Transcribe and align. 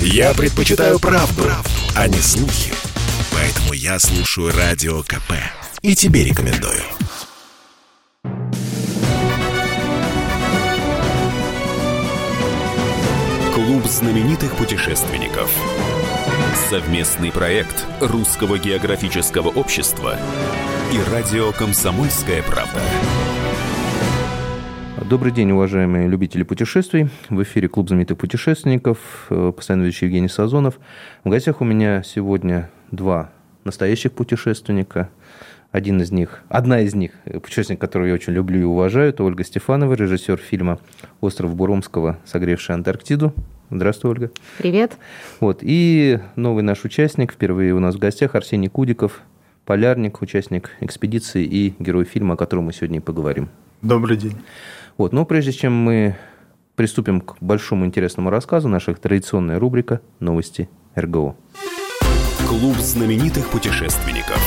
Я 0.00 0.34
предпочитаю 0.34 0.98
правду, 0.98 1.42
правду, 1.42 1.70
а 1.94 2.08
не 2.08 2.18
слухи. 2.18 2.72
Поэтому 3.32 3.72
я 3.72 3.98
слушаю 3.98 4.52
Радио 4.56 5.02
КП. 5.02 5.32
И 5.82 5.94
тебе 5.94 6.24
рекомендую. 6.24 6.82
Клуб 13.54 13.86
знаменитых 13.86 14.56
путешественников. 14.56 15.50
Совместный 16.68 17.30
проект 17.30 17.84
Русского 18.00 18.58
географического 18.58 19.48
общества 19.48 20.18
и 20.92 21.10
радио 21.10 21.52
«Комсомольская 21.52 22.42
правда». 22.42 22.80
Добрый 25.08 25.30
день, 25.30 25.52
уважаемые 25.52 26.08
любители 26.08 26.42
путешествий. 26.42 27.08
В 27.30 27.40
эфире 27.44 27.68
Клуб 27.68 27.86
знаменитых 27.86 28.18
путешественников, 28.18 29.26
э, 29.30 29.52
постоянно 29.54 29.84
ведущий 29.84 30.06
Евгений 30.06 30.26
Сазонов. 30.26 30.80
В 31.22 31.28
гостях 31.28 31.60
у 31.60 31.64
меня 31.64 32.02
сегодня 32.02 32.70
два 32.90 33.30
настоящих 33.62 34.10
путешественника. 34.10 35.08
Один 35.70 36.02
из 36.02 36.10
них, 36.10 36.42
одна 36.48 36.80
из 36.80 36.96
них, 36.96 37.12
э, 37.24 37.38
путешественник, 37.38 37.80
которого 37.80 38.08
я 38.08 38.14
очень 38.14 38.32
люблю 38.32 38.60
и 38.60 38.64
уважаю, 38.64 39.10
это 39.10 39.22
Ольга 39.22 39.44
Стефанова, 39.44 39.94
режиссер 39.94 40.38
фильма 40.38 40.80
«Остров 41.20 41.54
Буромского, 41.54 42.18
согревший 42.24 42.74
Антарктиду». 42.74 43.32
Здравствуй, 43.70 44.10
Ольга. 44.10 44.32
Привет. 44.58 44.96
Вот. 45.38 45.60
И 45.62 46.18
новый 46.34 46.64
наш 46.64 46.84
участник, 46.84 47.32
впервые 47.32 47.74
у 47.74 47.78
нас 47.78 47.94
в 47.94 48.00
гостях, 48.00 48.34
Арсений 48.34 48.68
Кудиков, 48.68 49.20
полярник, 49.66 50.20
участник 50.20 50.72
экспедиции 50.80 51.44
и 51.44 51.74
герой 51.78 52.06
фильма, 52.06 52.34
о 52.34 52.36
котором 52.36 52.64
мы 52.64 52.72
сегодня 52.72 52.98
и 52.98 53.00
поговорим. 53.00 53.50
Добрый 53.82 54.16
день. 54.16 54.34
Вот. 54.96 55.12
Но 55.12 55.24
прежде 55.24 55.52
чем 55.52 55.72
мы 55.72 56.16
приступим 56.74 57.20
к 57.20 57.36
большому 57.40 57.86
интересному 57.86 58.30
рассказу, 58.30 58.68
наша 58.68 58.94
традиционная 58.94 59.58
рубрика 59.58 60.00
«Новости 60.20 60.68
РГО». 60.94 61.36
Клуб 62.46 62.76
знаменитых 62.76 63.48
путешественников. 63.48 64.40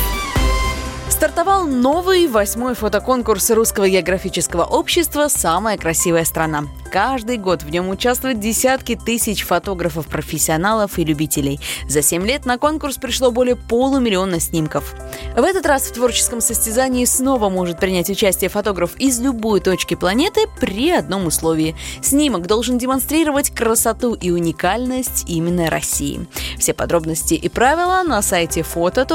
Стартовал 1.09 1.67
новый 1.67 2.27
восьмой 2.27 2.75
фотоконкурс 2.75 3.51
Русского 3.51 3.89
географического 3.89 4.63
общества 4.63 5.27
«Самая 5.27 5.77
красивая 5.77 6.23
страна». 6.23 6.63
Каждый 6.93 7.37
год 7.37 7.61
в 7.61 7.69
нем 7.69 7.89
участвуют 7.89 8.39
десятки 8.39 8.95
тысяч 8.95 9.43
фотографов-профессионалов 9.43 10.97
и 10.97 11.03
любителей. 11.03 11.59
За 11.89 12.01
семь 12.01 12.25
лет 12.25 12.45
на 12.45 12.57
конкурс 12.57 12.95
пришло 12.95 13.31
более 13.31 13.57
полумиллиона 13.57 14.39
снимков. 14.39 14.95
В 15.39 15.43
этот 15.43 15.65
раз 15.65 15.83
в 15.83 15.93
творческом 15.93 16.41
состязании 16.41 17.05
снова 17.05 17.47
может 17.47 17.79
принять 17.79 18.09
участие 18.09 18.49
фотограф 18.49 18.97
из 18.97 19.21
любой 19.21 19.61
точки 19.61 19.95
планеты 19.95 20.41
при 20.59 20.91
одном 20.91 21.27
условии. 21.27 21.77
Снимок 22.01 22.45
должен 22.45 22.77
демонстрировать 22.77 23.49
красоту 23.49 24.15
и 24.15 24.31
уникальность 24.31 25.23
именно 25.29 25.69
России. 25.69 26.27
Все 26.57 26.73
подробности 26.73 27.35
и 27.35 27.47
правила 27.47 28.03
на 28.05 28.21
сайте 28.21 28.65
foto.rgo.ru. 28.69 29.13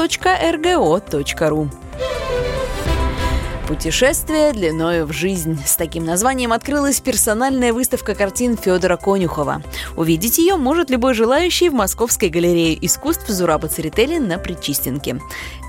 Путешествие 3.67 4.53
длиною 4.53 5.07
в 5.07 5.11
жизнь. 5.11 5.59
С 5.65 5.75
таким 5.75 6.05
названием 6.05 6.53
открылась 6.53 7.01
персональная 7.01 7.73
выставка 7.73 8.13
картин 8.13 8.57
Федора 8.57 8.95
Конюхова. 8.95 9.63
Увидеть 9.97 10.37
ее 10.37 10.55
может 10.55 10.91
любой 10.91 11.15
желающий 11.15 11.69
в 11.69 11.73
Московской 11.73 12.29
галерее 12.29 12.77
искусств 12.85 13.27
Зураба 13.27 13.67
Церетели 13.67 14.19
на 14.19 14.37
Причистенке. 14.37 15.19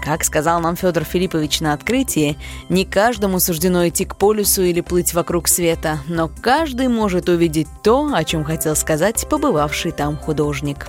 Как 0.05 0.25
сказал 0.25 0.61
нам 0.61 0.77
Федор 0.77 1.05
Филиппович 1.05 1.61
на 1.61 1.73
открытии, 1.73 2.37
не 2.69 2.85
каждому 2.85 3.41
суждено 3.41 3.89
идти 3.89 4.05
к 4.05 4.17
полюсу 4.17 4.63
или 4.63 4.83
плыть 4.83 5.15
вокруг 5.15 5.49
света, 5.49 6.01
но 6.07 6.31
каждый 6.43 6.89
может 6.89 7.31
увидеть 7.31 7.69
то, 7.83 8.13
о 8.13 8.25
чем 8.25 8.45
хотел 8.45 8.77
сказать 8.77 9.27
побывавший 9.27 9.93
там 9.93 10.19
художник. 10.19 10.87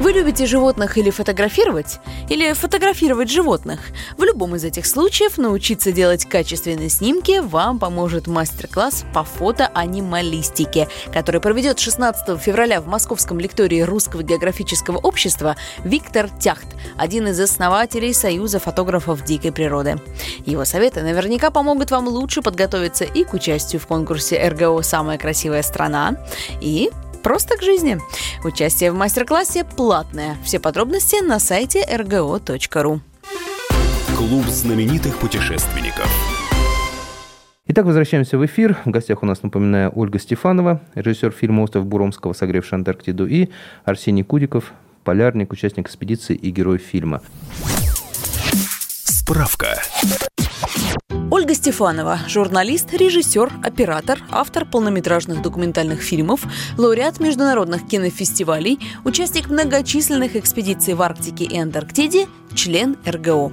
Вы 0.00 0.12
любите 0.12 0.46
животных 0.46 0.96
или 0.96 1.10
фотографировать? 1.10 2.00
Или 2.30 2.54
фотографировать 2.54 3.30
животных? 3.30 3.80
В 4.16 4.22
любом 4.22 4.56
из 4.56 4.64
этих 4.64 4.86
случаев 4.86 5.36
научиться 5.36 5.92
делать 5.92 6.24
качественные 6.24 6.88
снимки 6.88 7.40
вам 7.40 7.78
поможет 7.78 8.26
мастер-класс 8.26 9.04
по 9.12 9.24
фотоанималистике, 9.24 10.88
который 11.12 11.42
проведет 11.42 11.78
16 11.78 12.40
февраля 12.40 12.80
в 12.80 12.86
Московском 12.86 13.38
лектории 13.38 13.82
Русского 13.82 14.22
географического 14.22 14.96
общества 14.96 15.56
Виктор 15.84 16.30
Тяхт, 16.30 16.68
один 16.96 17.28
из 17.28 17.38
основателей 17.38 18.14
Союза 18.14 18.58
фотографов 18.58 19.22
дикой 19.22 19.52
природы. 19.52 20.00
Его 20.46 20.64
советы 20.64 21.02
наверняка 21.02 21.50
помогут 21.50 21.90
вам 21.90 22.08
лучше 22.08 22.40
подготовиться 22.40 23.04
и 23.04 23.22
к 23.24 23.34
участию 23.34 23.82
в 23.82 23.86
конкурсе 23.86 24.48
РГО 24.48 24.80
«Самая 24.80 25.18
красивая 25.18 25.62
страна», 25.62 26.16
и 26.62 26.90
Просто 27.22 27.56
к 27.56 27.62
жизни. 27.62 27.98
Участие 28.44 28.92
в 28.92 28.94
мастер-классе 28.94 29.64
платное. 29.64 30.36
Все 30.44 30.58
подробности 30.58 31.22
на 31.22 31.38
сайте 31.38 31.82
rgo.ru. 31.82 33.00
Клуб 34.16 34.46
знаменитых 34.46 35.16
путешественников. 35.18 36.08
Итак, 37.66 37.84
возвращаемся 37.84 38.36
в 38.36 38.44
эфир. 38.44 38.76
В 38.84 38.90
гостях 38.90 39.22
у 39.22 39.26
нас, 39.26 39.42
напоминаю, 39.42 39.92
Ольга 39.94 40.18
Стефанова, 40.18 40.80
режиссер 40.94 41.30
фильма 41.30 41.62
«Остров 41.62 41.86
Буромского, 41.86 42.32
согревший 42.32 42.78
Антарктиду», 42.78 43.26
и 43.26 43.48
Арсений 43.84 44.24
Кудиков, 44.24 44.72
полярник, 45.04 45.52
участник 45.52 45.86
экспедиции 45.86 46.34
и 46.34 46.50
герой 46.50 46.78
фильма. 46.78 47.22
Справка. 49.04 49.80
Ольга 51.40 51.54
Стефанова, 51.54 52.18
журналист, 52.28 52.92
режиссер, 52.92 53.50
оператор, 53.64 54.18
автор 54.30 54.66
полнометражных 54.66 55.40
документальных 55.40 56.02
фильмов, 56.02 56.42
лауреат 56.76 57.18
международных 57.18 57.88
кинофестивалей, 57.88 58.78
участник 59.04 59.48
многочисленных 59.48 60.36
экспедиций 60.36 60.92
в 60.92 61.00
Арктике 61.00 61.44
и 61.44 61.58
Антарктиде, 61.58 62.28
член 62.54 62.96
РГО. 63.06 63.52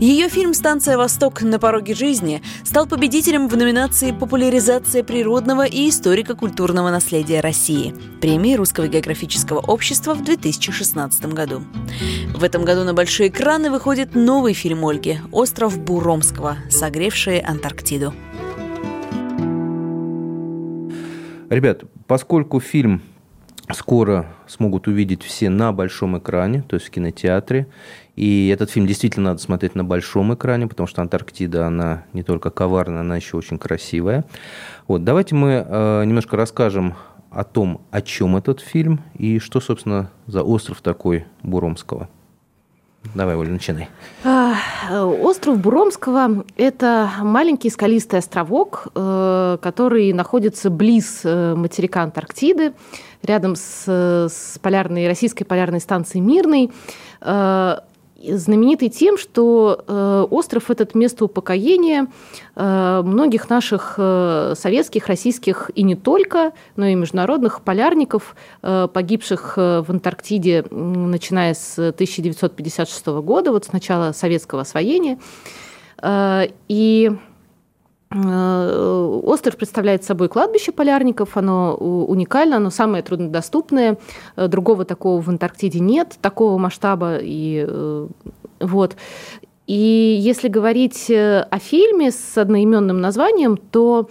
Ее 0.00 0.28
фильм 0.28 0.54
«Станция 0.54 0.96
Восток. 0.96 1.42
На 1.42 1.58
пороге 1.58 1.94
жизни» 1.94 2.42
стал 2.64 2.86
победителем 2.86 3.48
в 3.48 3.56
номинации 3.56 4.12
«Популяризация 4.12 5.02
природного 5.02 5.66
и 5.66 5.88
историко-культурного 5.88 6.90
наследия 6.90 7.40
России» 7.40 7.94
премии 8.20 8.54
Русского 8.54 8.88
географического 8.88 9.58
общества 9.58 10.14
в 10.14 10.24
2016 10.24 11.26
году. 11.26 11.62
В 12.34 12.42
этом 12.42 12.64
году 12.64 12.84
на 12.84 12.94
большие 12.94 13.28
экраны 13.28 13.70
выходит 13.70 14.14
новый 14.14 14.54
фильм 14.54 14.84
Ольги 14.84 15.18
«Остров 15.32 15.78
Буромского. 15.78 16.56
Согревшие 16.70 17.42
Антарктиду». 17.42 18.14
Ребят, 21.50 21.84
поскольку 22.06 22.60
фильм 22.60 23.02
скоро 23.72 24.26
смогут 24.46 24.88
увидеть 24.88 25.22
все 25.22 25.48
на 25.48 25.72
большом 25.72 26.18
экране, 26.18 26.62
то 26.62 26.74
есть 26.74 26.86
в 26.86 26.90
кинотеатре. 26.90 27.66
И 28.16 28.48
этот 28.48 28.70
фильм 28.70 28.86
действительно 28.86 29.30
надо 29.30 29.40
смотреть 29.40 29.74
на 29.74 29.84
большом 29.84 30.34
экране, 30.34 30.66
потому 30.66 30.86
что 30.86 31.02
Антарктида, 31.02 31.66
она 31.66 32.04
не 32.12 32.22
только 32.22 32.50
коварная, 32.50 33.00
она 33.00 33.16
еще 33.16 33.36
очень 33.36 33.58
красивая. 33.58 34.24
Вот, 34.86 35.04
давайте 35.04 35.34
мы 35.34 35.64
э, 35.66 36.04
немножко 36.04 36.36
расскажем 36.36 36.94
о 37.30 37.42
том, 37.42 37.80
о 37.90 38.00
чем 38.02 38.36
этот 38.36 38.60
фильм 38.60 39.00
и 39.14 39.38
что, 39.38 39.60
собственно, 39.60 40.10
за 40.26 40.42
остров 40.42 40.80
такой 40.80 41.26
Буромского. 41.42 42.08
Давай, 43.14 43.36
Оля, 43.36 43.50
начинай. 43.50 43.88
А, 44.24 44.54
остров 45.04 45.58
Буромского– 45.58 46.44
это 46.56 47.10
маленький 47.20 47.68
скалистый 47.68 48.18
островок, 48.20 48.88
э, 48.94 49.58
который 49.60 50.12
находится 50.12 50.70
близ 50.70 51.20
э, 51.24 51.54
материка 51.54 52.02
Антарктиды, 52.02 52.72
рядом 53.24 53.56
с, 53.56 53.84
с 53.86 54.58
полярной, 54.60 55.06
российской 55.06 55.44
полярной 55.44 55.80
станцией 55.80 56.24
Мирной 56.24 56.70
э, 57.20 57.76
знаменитый 58.26 58.88
тем, 58.88 59.18
что 59.18 59.84
э, 59.86 60.26
остров 60.30 60.70
этот 60.70 60.94
место 60.94 61.26
упокоения 61.26 62.06
э, 62.54 63.02
многих 63.04 63.50
наших 63.50 63.94
советских, 63.96 65.08
российских 65.08 65.70
и 65.74 65.82
не 65.82 65.94
только, 65.94 66.52
но 66.76 66.86
и 66.86 66.94
международных 66.94 67.62
полярников, 67.62 68.34
погибших 68.62 69.56
в 69.56 69.86
Антарктиде, 69.88 70.64
начиная 70.70 71.54
с 71.54 71.78
1956 71.78 73.06
года, 73.06 73.52
вот 73.52 73.66
с 73.66 73.72
начала 73.72 74.12
советского 74.12 74.62
освоения. 74.62 75.18
И 76.68 77.12
остров 78.10 79.56
представляет 79.56 80.04
собой 80.04 80.28
кладбище 80.28 80.70
полярников, 80.72 81.36
оно 81.36 81.74
уникально, 81.74 82.58
оно 82.58 82.70
самое 82.70 83.02
труднодоступное, 83.02 83.98
э, 84.36 84.46
другого 84.46 84.84
такого 84.84 85.20
в 85.20 85.28
Антарктиде 85.28 85.80
нет, 85.80 86.16
такого 86.20 86.56
масштаба 86.58 87.18
и 87.20 87.64
э, 87.66 88.08
вот. 88.60 88.96
И 89.66 90.18
если 90.20 90.48
говорить 90.48 91.10
о 91.10 91.58
фильме 91.58 92.10
с 92.10 92.36
одноименным 92.36 93.00
названием, 93.00 93.56
то 93.56 94.10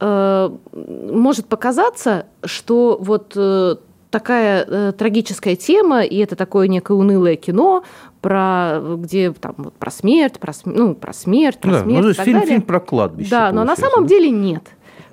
э, 0.00 0.50
может 0.72 1.46
показаться, 1.46 2.26
что 2.44 2.98
вот 3.00 3.32
э, 3.34 3.76
такая 4.12 4.64
э, 4.68 4.92
трагическая 4.92 5.56
тема, 5.56 6.02
и 6.02 6.18
это 6.18 6.36
такое 6.36 6.68
некое 6.68 6.92
унылое 6.92 7.34
кино 7.34 7.82
про 8.20 8.78
где 8.98 9.32
там 9.32 9.54
вот, 9.56 9.74
про 9.74 9.90
смерть, 9.90 10.38
про, 10.38 10.52
ну, 10.64 10.94
про 10.94 11.12
смерть, 11.12 11.58
про 11.58 11.72
да, 11.72 11.82
смерть. 11.82 12.04
Ну, 12.04 12.10
и 12.10 12.14
так 12.14 12.24
фильм, 12.24 12.38
далее. 12.38 12.54
фильм 12.54 12.62
про 12.62 12.78
кладбище. 12.78 13.30
Да, 13.30 13.50
но 13.50 13.64
на 13.64 13.74
самом 13.74 14.06
деле 14.06 14.30
нет. 14.30 14.62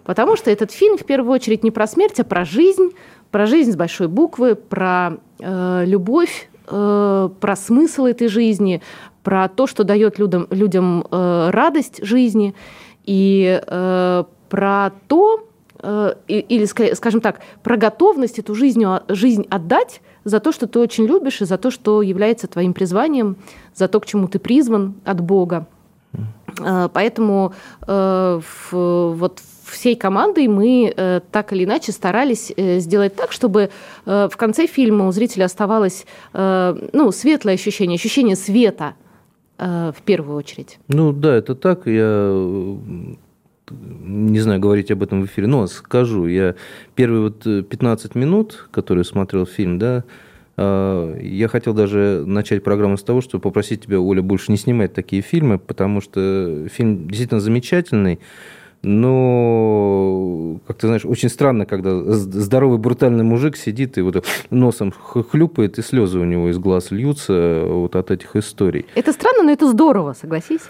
Потому 0.03 0.35
что 0.35 0.51
этот 0.51 0.71
фильм 0.71 0.97
в 0.97 1.05
первую 1.05 1.33
очередь 1.33 1.63
не 1.63 1.71
про 1.71 1.87
смерть, 1.87 2.19
а 2.19 2.23
про 2.23 2.45
жизнь, 2.45 2.91
про 3.31 3.45
жизнь 3.47 3.71
с 3.71 3.75
большой 3.75 4.07
буквы, 4.07 4.55
про 4.55 5.17
э, 5.39 5.83
любовь, 5.85 6.49
э, 6.67 7.29
про 7.39 7.55
смысл 7.55 8.05
этой 8.05 8.27
жизни, 8.27 8.81
про 9.23 9.47
то, 9.47 9.65
что 9.65 9.83
дает 9.83 10.19
людям, 10.19 10.47
людям 10.49 11.05
э, 11.09 11.49
радость 11.51 12.05
жизни, 12.05 12.53
и 13.05 13.61
э, 13.65 14.23
про 14.49 14.91
то, 15.07 15.48
или, 15.81 16.93
скажем 16.93 17.21
так, 17.21 17.39
про 17.63 17.77
готовность 17.77 18.39
эту 18.39 18.55
жизнь, 18.55 18.83
жизнь 19.07 19.47
отдать 19.49 20.01
за 20.23 20.39
то, 20.39 20.51
что 20.51 20.67
ты 20.67 20.79
очень 20.79 21.05
любишь, 21.05 21.41
и 21.41 21.45
за 21.45 21.57
то, 21.57 21.71
что 21.71 22.01
является 22.01 22.47
твоим 22.47 22.73
призванием, 22.73 23.37
за 23.73 23.87
то, 23.87 23.99
к 23.99 24.05
чему 24.05 24.27
ты 24.27 24.39
призван 24.39 24.95
от 25.05 25.21
Бога. 25.21 25.67
Э, 26.59 26.89
поэтому 26.91 27.53
э, 27.87 28.41
вот 28.71 29.41
всей 29.65 29.95
командой 29.95 30.47
мы 30.47 30.91
э, 30.95 31.21
так 31.31 31.53
или 31.53 31.63
иначе 31.63 31.91
старались 31.91 32.51
сделать 32.57 33.15
так, 33.15 33.31
чтобы 33.31 33.69
в 34.05 34.31
конце 34.35 34.65
фильма 34.65 35.07
у 35.07 35.11
зрителя 35.11 35.45
оставалось 35.45 36.05
ну, 36.33 37.11
светлое 37.11 37.53
ощущение, 37.53 37.95
ощущение 37.95 38.35
света 38.35 38.95
в 39.57 39.95
первую 40.05 40.37
очередь. 40.37 40.79
Ну 40.87 41.11
да, 41.11 41.35
это 41.35 41.53
так. 41.53 41.85
Я 41.85 42.31
не 43.71 44.39
знаю, 44.39 44.59
говорить 44.59 44.91
об 44.91 45.03
этом 45.03 45.21
в 45.21 45.25
эфире, 45.25 45.47
но 45.47 45.67
скажу. 45.67 46.27
Я 46.27 46.55
первые 46.95 47.21
вот 47.21 47.43
15 47.43 48.15
минут, 48.15 48.67
которые 48.71 49.03
смотрел 49.03 49.45
фильм, 49.45 49.79
да, 49.79 50.03
Э, 50.61 51.17
я 51.21 51.47
хотел 51.47 51.73
даже 51.73 52.23
начать 52.25 52.63
программу 52.63 52.97
с 52.97 53.03
того, 53.03 53.21
чтобы 53.21 53.41
попросить 53.41 53.85
тебя, 53.85 54.01
Оля, 54.01 54.21
больше 54.21 54.51
не 54.51 54.57
снимать 54.57 54.93
такие 54.93 55.21
фильмы, 55.21 55.57
потому 55.57 56.01
что 56.01 56.67
фильм 56.69 57.07
действительно 57.07 57.39
замечательный, 57.39 58.19
но, 58.81 60.59
как 60.67 60.77
ты 60.77 60.87
знаешь, 60.87 61.05
очень 61.05 61.29
странно, 61.29 61.65
когда 61.65 62.01
здоровый 62.13 62.77
брутальный 62.77 63.23
мужик 63.23 63.55
сидит 63.55 63.97
и 63.97 64.01
вот 64.01 64.25
носом 64.49 64.91
хлюпает, 64.91 65.79
и 65.79 65.81
слезы 65.81 66.19
у 66.19 66.25
него 66.25 66.49
из 66.49 66.57
глаз 66.57 66.91
льются 66.91 67.63
вот 67.65 67.95
от 67.95 68.11
этих 68.11 68.35
историй. 68.35 68.85
Это 68.95 69.13
странно, 69.13 69.43
но 69.43 69.51
это 69.51 69.67
здорово, 69.69 70.13
согласись? 70.13 70.61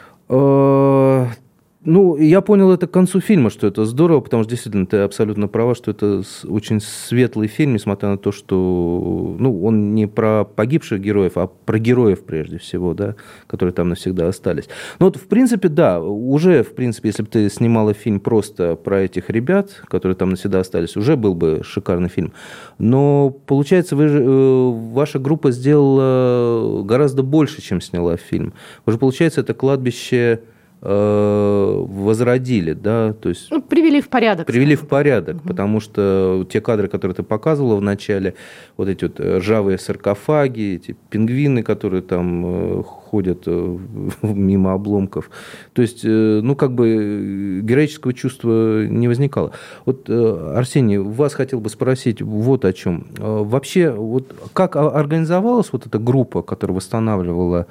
Ну, 1.85 2.17
я 2.17 2.41
понял 2.41 2.71
это 2.73 2.87
к 2.87 2.91
концу 2.91 3.21
фильма, 3.21 3.49
что 3.49 3.65
это 3.65 3.85
здорово, 3.85 4.19
потому 4.19 4.43
что 4.43 4.49
действительно 4.49 4.85
ты 4.85 4.97
абсолютно 4.97 5.47
права, 5.47 5.75
что 5.75 5.91
это 5.91 6.23
очень 6.43 6.81
светлый 6.81 7.47
фильм, 7.47 7.73
несмотря 7.73 8.09
на 8.09 8.17
то, 8.17 8.33
что 8.33 9.35
ну, 9.39 9.63
он 9.63 9.95
не 9.95 10.05
про 10.05 10.43
погибших 10.43 10.99
героев, 10.99 11.37
а 11.37 11.47
про 11.47 11.79
героев 11.79 12.25
прежде 12.25 12.57
всего, 12.57 12.93
да, 12.93 13.15
которые 13.47 13.71
там 13.71 13.87
навсегда 13.87 14.27
остались. 14.27 14.67
Ну 14.99 15.05
вот, 15.05 15.15
в 15.15 15.27
принципе, 15.27 15.69
да, 15.69 16.01
уже, 16.01 16.63
в 16.63 16.75
принципе, 16.75 17.09
если 17.09 17.23
бы 17.23 17.29
ты 17.29 17.49
снимала 17.49 17.93
фильм 17.93 18.19
просто 18.19 18.75
про 18.75 18.99
этих 19.03 19.29
ребят, 19.29 19.81
которые 19.87 20.17
там 20.17 20.31
навсегда 20.31 20.59
остались, 20.59 20.97
уже 20.97 21.15
был 21.15 21.33
бы 21.33 21.61
шикарный 21.63 22.09
фильм. 22.09 22.33
Но, 22.77 23.29
получается, 23.29 23.95
вы, 23.95 24.03
э, 24.03 24.69
ваша 24.91 25.17
группа 25.17 25.51
сделала 25.51 26.83
гораздо 26.83 27.23
больше, 27.23 27.61
чем 27.61 27.79
сняла 27.79 28.17
фильм. 28.17 28.51
Уже, 28.85 28.97
получается, 28.97 29.39
это 29.39 29.53
кладбище 29.53 30.41
возродили, 30.81 32.71
да, 32.73 33.13
то 33.13 33.29
есть... 33.29 33.51
Ну, 33.51 33.61
привели 33.61 33.99
в 34.01 34.07
порядок. 34.07 34.47
Привели 34.47 34.75
в 34.75 34.87
порядок, 34.87 35.37
угу. 35.37 35.47
потому 35.49 35.79
что 35.81 36.47
те 36.49 36.61
кадры, 36.61 36.87
которые 36.87 37.15
ты 37.15 37.23
показывала 37.23 37.75
в 37.75 37.81
начале, 37.81 38.35
вот 38.77 38.87
эти 38.87 39.03
вот 39.03 39.19
ржавые 39.19 39.77
саркофаги, 39.77 40.75
эти 40.75 40.95
пингвины, 41.09 41.63
которые 41.63 42.01
там 42.01 42.79
э, 42.79 42.83
ходят 42.83 43.43
э, 43.45 43.77
мимо 44.21 44.73
обломков, 44.73 45.29
то 45.73 45.81
есть, 45.81 46.03
ну, 46.05 46.55
как 46.55 46.73
бы 46.73 47.59
героического 47.61 48.13
чувства 48.13 48.85
не 48.85 49.07
возникало. 49.09 49.51
Вот, 49.85 50.09
Арсений, 50.09 50.97
вас 50.97 51.33
хотел 51.33 51.59
бы 51.59 51.69
спросить 51.69 52.21
вот 52.21 52.63
о 52.63 52.71
чем. 52.71 53.07
Вообще, 53.17 53.91
вот 53.91 54.33
как 54.53 54.75
организовалась 54.77 55.73
вот 55.73 55.87
эта 55.87 55.99
группа, 55.99 56.41
которая 56.41 56.75
восстанавливала 56.75 57.67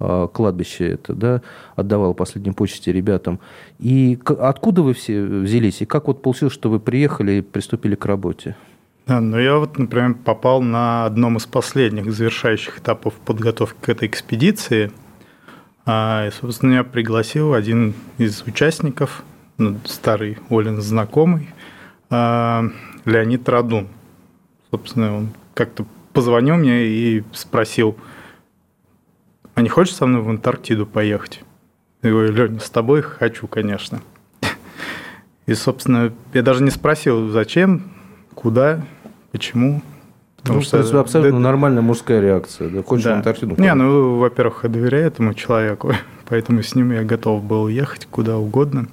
кладбище 0.00 0.92
это, 0.92 1.14
да, 1.14 1.42
отдавал 1.76 2.14
последние 2.14 2.54
почести 2.54 2.90
ребятам. 2.90 3.38
И 3.78 4.18
откуда 4.24 4.82
вы 4.82 4.94
все 4.94 5.22
взялись? 5.22 5.82
И 5.82 5.86
как 5.86 6.06
вот 6.06 6.22
получилось, 6.22 6.54
что 6.54 6.70
вы 6.70 6.80
приехали 6.80 7.32
и 7.32 7.40
приступили 7.42 7.94
к 7.94 8.06
работе? 8.06 8.56
Да, 9.06 9.20
ну 9.20 9.38
я 9.38 9.56
вот, 9.56 9.78
например, 9.78 10.14
попал 10.14 10.62
на 10.62 11.04
одном 11.04 11.36
из 11.36 11.46
последних 11.46 12.12
завершающих 12.12 12.78
этапов 12.78 13.14
подготовки 13.14 13.76
к 13.80 13.88
этой 13.90 14.08
экспедиции. 14.08 14.90
А, 15.84 16.28
и, 16.28 16.30
собственно, 16.30 16.70
меня 16.70 16.84
пригласил 16.84 17.52
один 17.52 17.94
из 18.16 18.42
участников, 18.42 19.22
ну, 19.58 19.76
старый 19.84 20.38
Олин 20.48 20.80
знакомый, 20.80 21.50
а, 22.08 22.64
Леонид 23.04 23.48
Радун. 23.48 23.88
Собственно, 24.70 25.16
он 25.16 25.28
как-то 25.52 25.84
позвонил 26.14 26.56
мне 26.56 26.86
и 26.86 27.24
спросил– 27.32 27.96
а 29.60 29.62
не 29.62 29.68
хочешь 29.68 29.94
со 29.94 30.06
мной 30.06 30.22
в 30.22 30.30
Антарктиду 30.30 30.86
поехать? 30.86 31.42
Я 32.00 32.12
говорю, 32.12 32.32
Леня, 32.32 32.60
с 32.60 32.70
тобой 32.70 33.02
хочу, 33.02 33.46
конечно. 33.46 34.00
И, 35.44 35.52
собственно, 35.52 36.14
я 36.32 36.42
даже 36.42 36.62
не 36.62 36.70
спросил, 36.70 37.28
зачем, 37.28 37.92
куда, 38.34 38.80
почему. 39.32 39.82
Потому 40.38 40.60
ну, 40.60 40.64
что 40.64 40.78
это 40.78 40.98
абсолютно 40.98 41.40
да, 41.40 41.44
нормальная 41.44 41.82
мужская 41.82 42.22
реакция. 42.22 42.70
Да, 42.70 42.82
хочешь 42.82 43.04
да. 43.04 43.12
в 43.12 43.16
Антарктиду? 43.18 43.60
Не, 43.60 43.74
ну, 43.74 44.16
во-первых, 44.16 44.60
я 44.62 44.70
доверяю 44.70 45.06
этому 45.06 45.34
человеку, 45.34 45.92
поэтому 46.28 46.62
с 46.62 46.74
ним 46.74 46.92
я 46.92 47.02
готов 47.02 47.44
был 47.44 47.68
ехать 47.68 48.06
куда 48.10 48.38
угодно. 48.38 48.88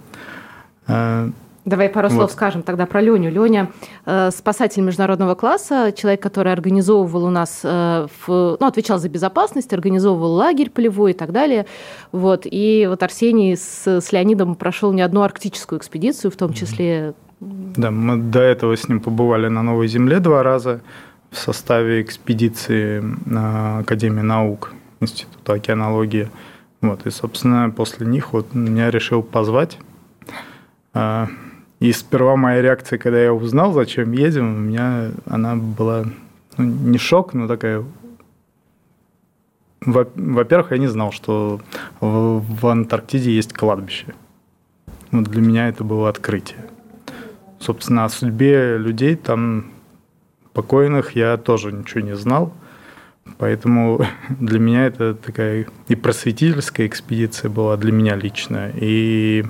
Давай 1.67 1.89
пару 1.89 2.07
слов 2.07 2.21
вот. 2.21 2.31
скажем 2.31 2.63
тогда 2.63 2.85
про 2.85 3.01
Леню. 3.01 3.29
Леня 3.29 3.69
э, 4.05 4.31
спасатель 4.31 4.81
международного 4.81 5.35
класса, 5.35 5.93
человек, 5.93 6.21
который 6.23 6.53
организовывал 6.53 7.25
у 7.25 7.29
нас, 7.29 7.59
э, 7.61 8.07
в, 8.25 8.57
ну, 8.57 8.65
отвечал 8.65 8.99
за 8.99 9.09
безопасность, 9.09 9.73
организовывал 9.73 10.31
лагерь 10.31 10.69
полевой 10.69 11.11
и 11.11 11.13
так 11.13 11.33
далее. 11.33 11.65
Вот. 12.13 12.43
И 12.45 12.85
вот 12.87 13.03
Арсений 13.03 13.57
с, 13.57 13.85
с 13.85 14.13
Леонидом 14.13 14.55
прошел 14.55 14.93
не 14.93 15.01
одну 15.01 15.23
арктическую 15.23 15.79
экспедицию, 15.79 16.31
в 16.31 16.37
том 16.37 16.53
числе... 16.53 17.15
Да, 17.41 17.91
мы 17.91 18.15
до 18.15 18.39
этого 18.39 18.77
с 18.77 18.87
ним 18.87 19.01
побывали 19.01 19.49
на 19.49 19.61
Новой 19.61 19.89
Земле 19.89 20.21
два 20.21 20.43
раза 20.43 20.79
в 21.31 21.37
составе 21.37 22.01
экспедиции 22.01 23.03
Академии 23.81 24.21
наук 24.21 24.71
Института 25.01 25.55
океанологии. 25.55 26.29
Вот, 26.79 27.05
и, 27.05 27.09
собственно, 27.09 27.69
после 27.75 28.07
них 28.07 28.31
вот 28.31 28.53
меня 28.53 28.89
решил 28.89 29.21
позвать 29.21 29.77
а, 30.93 31.27
и 31.79 31.91
сперва 31.91 32.35
моя 32.35 32.61
реакция, 32.61 32.97
когда 32.97 33.21
я 33.21 33.33
узнал, 33.33 33.73
зачем 33.73 34.11
едем, 34.11 34.55
у 34.55 34.59
меня 34.59 35.11
она 35.25 35.55
была 35.55 36.05
ну, 36.57 36.65
не 36.65 36.97
шок, 36.97 37.33
но 37.33 37.47
такая... 37.47 37.83
Во-первых, 39.81 40.71
я 40.71 40.79
не 40.79 40.87
знал, 40.87 41.11
что 41.11 41.61
в, 42.01 42.67
Антарктиде 42.67 43.31
есть 43.31 43.53
кладбище. 43.53 44.15
Вот 45.11 45.25
для 45.25 45.41
меня 45.41 45.69
это 45.69 45.83
было 45.83 46.09
открытие. 46.09 46.59
Собственно, 47.59 48.03
о 48.05 48.09
судьбе 48.09 48.77
людей 48.77 49.15
там 49.15 49.71
покойных 50.53 51.15
я 51.15 51.37
тоже 51.37 51.71
ничего 51.71 52.01
не 52.01 52.15
знал. 52.15 52.53
Поэтому 53.37 54.01
для 54.29 54.59
меня 54.59 54.87
это 54.87 55.13
такая 55.13 55.67
и 55.87 55.95
просветительская 55.95 56.87
экспедиция 56.87 57.49
была 57.49 57.77
для 57.77 57.91
меня 57.91 58.15
лично, 58.15 58.71
и 58.73 59.45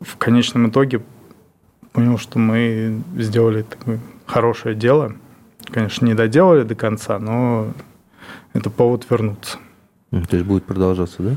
в 0.00 0.16
конечном 0.16 0.68
итоге 0.68 1.02
понял, 1.92 2.18
что 2.18 2.38
мы 2.38 3.02
сделали 3.16 3.62
такое 3.62 4.00
хорошее 4.26 4.74
дело. 4.74 5.14
Конечно, 5.64 6.06
не 6.06 6.14
доделали 6.14 6.62
до 6.62 6.74
конца, 6.74 7.18
но 7.18 7.72
это 8.52 8.70
повод 8.70 9.06
вернуться. 9.08 9.58
То 10.10 10.36
есть 10.36 10.46
будет 10.46 10.64
продолжаться, 10.64 11.22
да? 11.22 11.30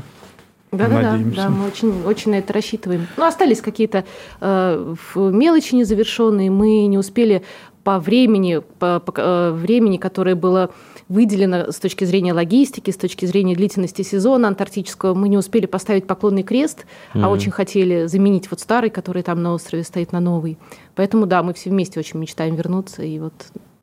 Да, 0.72 0.88
да, 0.88 1.02
да, 1.02 1.18
да, 1.18 1.48
мы 1.50 1.66
очень, 1.66 2.02
очень 2.04 2.30
на 2.30 2.36
это 2.36 2.54
рассчитываем. 2.54 3.06
Ну, 3.18 3.26
остались 3.26 3.60
какие-то 3.60 4.06
э, 4.40 4.94
мелочи 5.14 5.74
незавершенные, 5.74 6.50
мы 6.50 6.86
не 6.86 6.96
успели 6.96 7.42
по 7.84 7.98
времени, 7.98 8.62
по, 8.78 8.98
по 8.98 9.12
э, 9.14 9.50
времени, 9.52 9.98
которое 9.98 10.34
было 10.34 10.70
выделено 11.12 11.70
с 11.70 11.78
точки 11.78 12.04
зрения 12.04 12.32
логистики, 12.32 12.90
с 12.90 12.96
точки 12.96 13.26
зрения 13.26 13.54
длительности 13.54 14.02
сезона 14.02 14.48
антарктического. 14.48 15.14
Мы 15.14 15.28
не 15.28 15.36
успели 15.36 15.66
поставить 15.66 16.06
поклонный 16.06 16.42
крест, 16.42 16.86
mm-hmm. 17.14 17.22
а 17.22 17.28
очень 17.28 17.50
хотели 17.50 18.06
заменить 18.06 18.50
вот 18.50 18.60
старый, 18.60 18.90
который 18.90 19.22
там 19.22 19.42
на 19.42 19.52
острове 19.52 19.84
стоит, 19.84 20.12
на 20.12 20.20
новый. 20.20 20.58
Поэтому 20.94 21.26
да, 21.26 21.42
мы 21.42 21.52
все 21.54 21.70
вместе 21.70 22.00
очень 22.00 22.18
мечтаем 22.18 22.54
вернуться. 22.54 23.02
И 23.02 23.18
вот... 23.18 23.34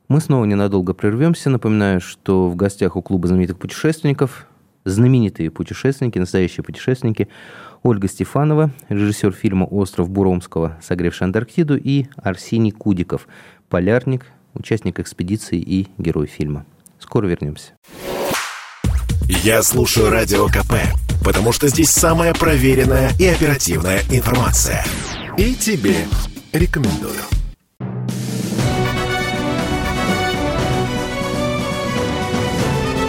Мы 0.08 0.22
снова 0.22 0.46
ненадолго 0.46 0.94
прервемся. 0.94 1.50
Напоминаю, 1.50 2.02
что 2.02 2.50
в 2.50 2.56
гостях 2.56 2.96
у 2.96 3.02
клуба 3.02 3.28
знаменитых 3.28 3.60
путешественников 3.60 4.48
знаменитые 4.86 5.52
путешественники, 5.52 6.18
настоящие 6.20 6.64
путешественники, 6.64 7.28
Ольга 7.84 8.08
Стефанова, 8.08 8.72
режиссер 8.90 9.32
фильма 9.32 9.66
«Остров 9.66 10.10
Буромского», 10.10 10.78
согревший 10.82 11.26
Антарктиду, 11.28 11.78
и 11.78 12.08
Арсений 12.16 12.72
Кудиков, 12.72 13.28
полярник, 13.70 14.26
участник 14.54 15.00
экспедиции 15.00 15.60
и 15.60 15.88
герой 15.98 16.28
фильма. 16.28 16.66
Скоро 17.10 17.26
вернемся. 17.26 17.72
Я 19.28 19.64
слушаю 19.64 20.12
Радио 20.12 20.46
КП, 20.46 20.74
потому 21.26 21.52
что 21.52 21.68
здесь 21.68 21.90
самая 21.90 22.36
проверенная 22.36 23.14
и 23.18 23.26
оперативная 23.26 24.04
информация. 24.12 24.86
И 25.36 25.56
тебе 25.56 26.06
рекомендую. 26.54 27.20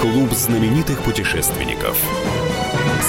Клуб 0.00 0.32
знаменитых 0.32 0.98
путешественников. 1.00 1.98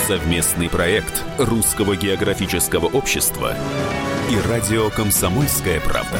Совместный 0.07 0.67
проект 0.67 1.23
Русского 1.37 1.95
географического 1.95 2.87
общества 2.87 3.55
и 4.29 4.49
радио 4.49 4.89
«Комсомольская 4.89 5.79
правда». 5.79 6.19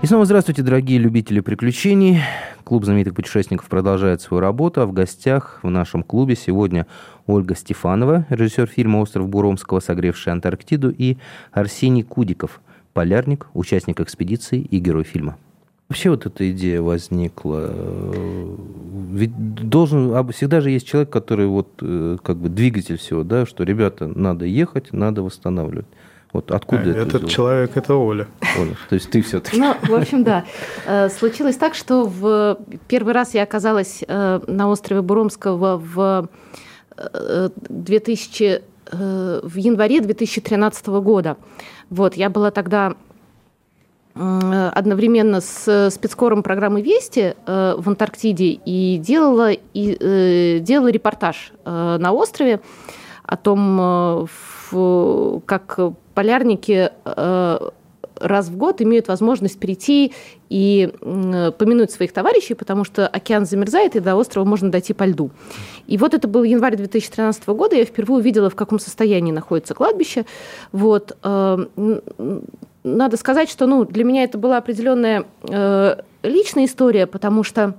И 0.00 0.06
снова 0.06 0.24
здравствуйте, 0.24 0.62
дорогие 0.62 1.00
любители 1.00 1.40
приключений. 1.40 2.20
Клуб 2.62 2.84
знаменитых 2.84 3.14
путешественников 3.14 3.66
продолжает 3.66 4.20
свою 4.20 4.40
работу, 4.40 4.80
а 4.80 4.86
в 4.86 4.92
гостях 4.92 5.58
в 5.64 5.70
нашем 5.70 6.04
клубе 6.04 6.36
сегодня 6.36 6.86
Ольга 7.26 7.56
Стефанова, 7.56 8.24
режиссер 8.28 8.68
фильма 8.68 8.98
«Остров 8.98 9.28
Буромского», 9.28 9.80
согревший 9.80 10.32
Антарктиду, 10.32 10.94
и 10.96 11.16
Арсений 11.50 12.04
Кудиков, 12.04 12.60
полярник, 12.92 13.48
участник 13.54 13.98
экспедиции 13.98 14.60
и 14.60 14.78
герой 14.78 15.02
фильма. 15.02 15.36
Вообще 15.88 16.10
вот 16.10 16.26
эта 16.26 16.48
идея 16.52 16.80
возникла. 16.80 17.74
Ведь 19.10 19.32
должен, 19.68 20.14
а 20.14 20.24
всегда 20.28 20.60
же 20.60 20.70
есть 20.70 20.86
человек, 20.86 21.10
который 21.10 21.48
вот 21.48 21.70
э, 21.80 22.18
как 22.22 22.36
бы 22.36 22.48
двигатель 22.48 22.98
всего, 22.98 23.24
да, 23.24 23.46
что, 23.46 23.64
ребята, 23.64 24.06
надо 24.06 24.44
ехать, 24.44 24.92
надо 24.92 25.22
восстанавливать. 25.22 25.86
Вот 26.32 26.50
откуда 26.50 26.90
э, 26.90 26.90
это? 26.90 27.18
Этот 27.18 27.28
человек 27.28 27.76
это 27.76 27.94
Оля. 27.94 28.26
Оля, 28.58 28.76
то 28.88 28.94
есть 28.94 29.10
ты 29.10 29.22
все-таки. 29.22 29.58
Ну, 29.58 29.74
в 29.82 29.94
общем, 29.94 30.24
да. 30.24 30.44
Э, 30.86 31.08
случилось 31.08 31.56
так, 31.56 31.74
что 31.74 32.04
в 32.04 32.58
первый 32.86 33.14
раз 33.14 33.34
я 33.34 33.42
оказалась 33.42 34.02
на 34.08 34.68
острове 34.68 35.02
Буромского 35.02 35.78
в 35.78 36.28
2000 37.68 38.62
в 38.90 39.56
январе 39.56 40.00
2013 40.00 40.86
года. 40.86 41.36
Вот, 41.90 42.14
я 42.14 42.30
была 42.30 42.50
тогда 42.50 42.94
одновременно 44.14 45.40
с 45.40 45.90
спецкором 45.90 46.42
программы 46.42 46.82
«Вести» 46.82 47.36
э, 47.46 47.74
в 47.78 47.88
Антарктиде 47.88 48.58
и 48.64 48.98
делала, 48.98 49.52
и, 49.52 49.96
э, 50.00 50.58
делала 50.58 50.88
репортаж 50.88 51.52
э, 51.64 51.96
на 52.00 52.12
острове 52.12 52.60
о 53.22 53.36
том, 53.36 54.26
как 55.46 55.78
полярники 56.14 56.90
раз 58.20 58.48
в 58.48 58.56
год 58.56 58.82
имеют 58.82 59.06
возможность 59.06 59.60
прийти 59.60 60.12
и 60.48 60.92
помянуть 61.00 61.92
своих 61.92 62.12
товарищей, 62.12 62.54
потому 62.54 62.82
что 62.84 63.06
океан 63.06 63.46
замерзает, 63.46 63.94
и 63.94 64.00
до 64.00 64.16
острова 64.16 64.44
можно 64.44 64.72
дойти 64.72 64.92
по 64.92 65.04
льду. 65.04 65.30
И 65.86 65.96
вот 65.98 66.14
это 66.14 66.26
был 66.26 66.42
январь 66.42 66.76
2013 66.76 67.46
года, 67.48 67.76
я 67.76 67.84
впервые 67.84 68.18
увидела, 68.18 68.50
в 68.50 68.56
каком 68.56 68.80
состоянии 68.80 69.30
находится 69.30 69.74
кладбище. 69.74 70.26
Вот 70.72 71.16
надо 72.84 73.16
сказать, 73.16 73.50
что 73.50 73.66
ну, 73.66 73.84
для 73.84 74.04
меня 74.04 74.24
это 74.24 74.38
была 74.38 74.56
определенная 74.56 75.24
э, 75.42 75.96
личная 76.22 76.64
история, 76.64 77.06
потому 77.06 77.42
что 77.42 77.74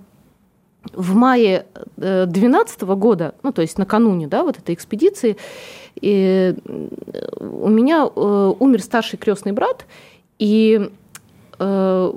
в 0.93 1.15
мае 1.15 1.65
2012 1.97 2.81
э, 2.81 2.85
года, 2.95 3.35
ну, 3.43 3.51
то 3.51 3.61
есть 3.61 3.77
накануне 3.77 4.27
да, 4.27 4.43
вот 4.43 4.57
этой 4.57 4.75
экспедиции, 4.75 5.37
и 6.01 6.55
у 7.39 7.69
меня 7.69 8.07
э, 8.07 8.53
умер 8.59 8.81
старший 8.81 9.17
крестный 9.17 9.51
брат, 9.51 9.85
и 10.37 10.89
э, 11.59 12.13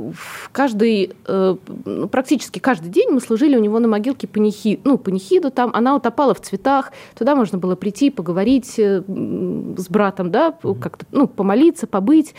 каждый, 0.53 1.13
э, 1.27 1.57
ну, 1.85 2.09
практически 2.09 2.59
каждый 2.59 2.91
день 2.91 3.11
мы 3.11 3.21
служили 3.21 3.57
у 3.57 3.61
него 3.61 3.79
на 3.79 3.89
могилке 3.89 4.27
панихи, 4.27 4.81
ну, 4.85 4.99
панихиду 4.99 5.51
там, 5.51 5.71
она 5.75 5.97
утопала 5.97 6.35
в 6.35 6.41
цветах, 6.41 6.93
туда 7.19 7.35
можно 7.35 7.59
было 7.59 7.75
прийти, 7.75 8.11
поговорить 8.11 8.79
э, 8.79 9.03
с 9.03 9.89
братом, 9.89 10.31
да, 10.31 10.55
как-то, 10.81 11.05
ну, 11.11 11.27
помолиться, 11.27 11.87
побыть. 11.87 12.35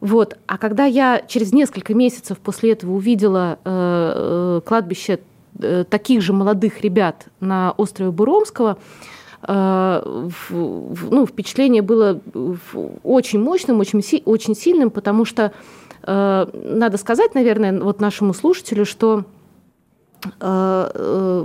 Вот. 0.00 0.36
А 0.46 0.58
когда 0.58 0.84
я 0.84 1.22
через 1.26 1.52
несколько 1.52 1.94
месяцев 1.94 2.38
после 2.38 2.72
этого 2.72 2.92
увидела 2.92 3.58
э, 3.64 4.58
э 4.58 4.60
кладбище 4.66 5.20
э, 5.60 5.84
таких 5.88 6.20
же 6.20 6.34
молодых 6.34 6.82
ребят 6.82 7.26
на 7.40 7.72
острове 7.72 8.10
Буромского, 8.10 8.72
э, 8.72 9.14
ну, 9.46 11.26
впечатление 11.26 11.82
было 11.82 12.20
очень 13.02 13.40
мощным, 13.40 13.80
очень, 13.80 14.02
очень 14.24 14.54
сильным, 14.54 14.90
потому 14.90 15.24
что 15.24 15.52
э, 16.02 16.46
надо 16.52 16.96
сказать, 16.96 17.34
наверное, 17.34 17.78
вот 17.80 18.00
нашему 18.00 18.32
слушателю, 18.34 18.84
что 18.84 19.24
э 20.40 21.44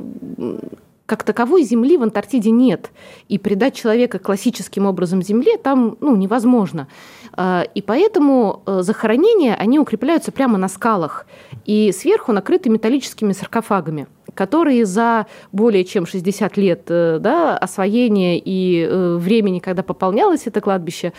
как 1.10 1.24
таковой 1.24 1.64
земли 1.64 1.98
в 1.98 2.04
Антарктиде 2.04 2.52
нет. 2.52 2.92
И 3.30 3.40
придать 3.40 3.74
человека 3.74 4.20
классическим 4.20 4.86
образом 4.86 5.24
земле 5.24 5.58
там 5.58 5.98
ну, 6.02 6.16
невозможно. 6.16 6.88
А, 7.34 7.64
и 7.74 7.82
поэтому 7.82 8.62
захоронения, 8.68 9.56
они 9.56 9.80
укрепляются 9.80 10.32
прямо 10.32 10.60
на 10.60 10.68
скалах 10.68 11.26
и 11.66 11.92
сверху 11.92 12.32
накрыты 12.32 12.70
металлическими 12.70 13.34
саркофагами 13.34 14.08
которые 14.40 14.86
за 14.86 15.26
более 15.52 15.84
чем 15.84 16.06
60 16.06 16.56
лет 16.56 16.84
э, 16.88 17.18
да, 17.20 17.58
освоения 17.58 18.40
и 18.40 18.88
э, 18.90 19.18
времени, 19.18 19.60
когда 19.60 19.84
пополнялось 19.84 20.44
это 20.46 20.62
кладбище, 20.62 21.12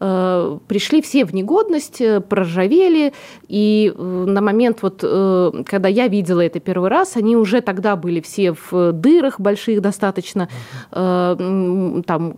э, 0.00 0.58
пришли 0.66 1.00
все 1.00 1.24
в 1.24 1.32
негодность, 1.32 2.02
проржавели, 2.28 3.12
и 3.46 3.92
на 3.96 4.40
момент, 4.40 4.78
вот, 4.82 5.00
когда 5.00 5.88
я 5.88 6.08
видела 6.08 6.40
это 6.40 6.58
первый 6.58 6.90
раз, 6.90 7.16
они 7.16 7.36
уже 7.36 7.60
тогда 7.60 7.94
были 7.94 8.20
все 8.20 8.52
в 8.52 8.92
дырах 8.92 9.38
больших 9.38 9.80
достаточно, 9.80 10.48
там 10.90 12.34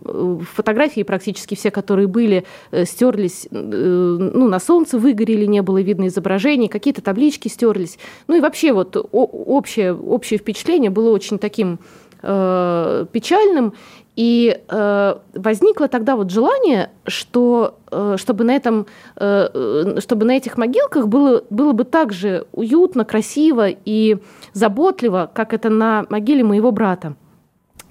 фотографии 0.53 1.03
практически 1.03 1.55
все, 1.55 1.71
которые 1.71 2.07
были, 2.07 2.43
стерлись, 2.83 3.47
ну, 3.51 4.47
на 4.47 4.59
солнце 4.59 4.99
выгорели, 4.99 5.45
не 5.45 5.61
было 5.61 5.81
видно 5.81 6.07
изображений, 6.07 6.67
какие-то 6.67 7.01
таблички 7.01 7.47
стерлись, 7.47 7.97
ну 8.27 8.35
и 8.35 8.39
вообще 8.39 8.73
вот 8.73 8.95
общее, 9.11 9.93
общее 9.93 10.26
общее 10.27 10.39
впечатление 10.39 10.89
было 10.89 11.11
очень 11.11 11.39
таким 11.39 11.79
э, 12.21 13.05
печальным. 13.11 13.73
И 14.17 14.59
э, 14.67 15.15
возникло 15.35 15.87
тогда 15.87 16.15
вот 16.15 16.31
желание, 16.31 16.89
что, 17.05 17.77
э, 17.91 18.15
чтобы, 18.17 18.43
на 18.43 18.55
этом, 18.55 18.87
э, 19.15 19.49
э, 19.53 19.99
чтобы 20.01 20.25
на 20.25 20.35
этих 20.35 20.57
могилках 20.57 21.07
было, 21.07 21.43
было 21.49 21.71
бы 21.71 21.83
так 21.83 22.13
же 22.13 22.45
уютно, 22.51 23.05
красиво 23.05 23.67
и 23.69 24.17
заботливо, 24.53 25.29
как 25.33 25.53
это 25.53 25.69
на 25.69 26.05
могиле 26.09 26.43
моего 26.43 26.71
брата. 26.71 27.15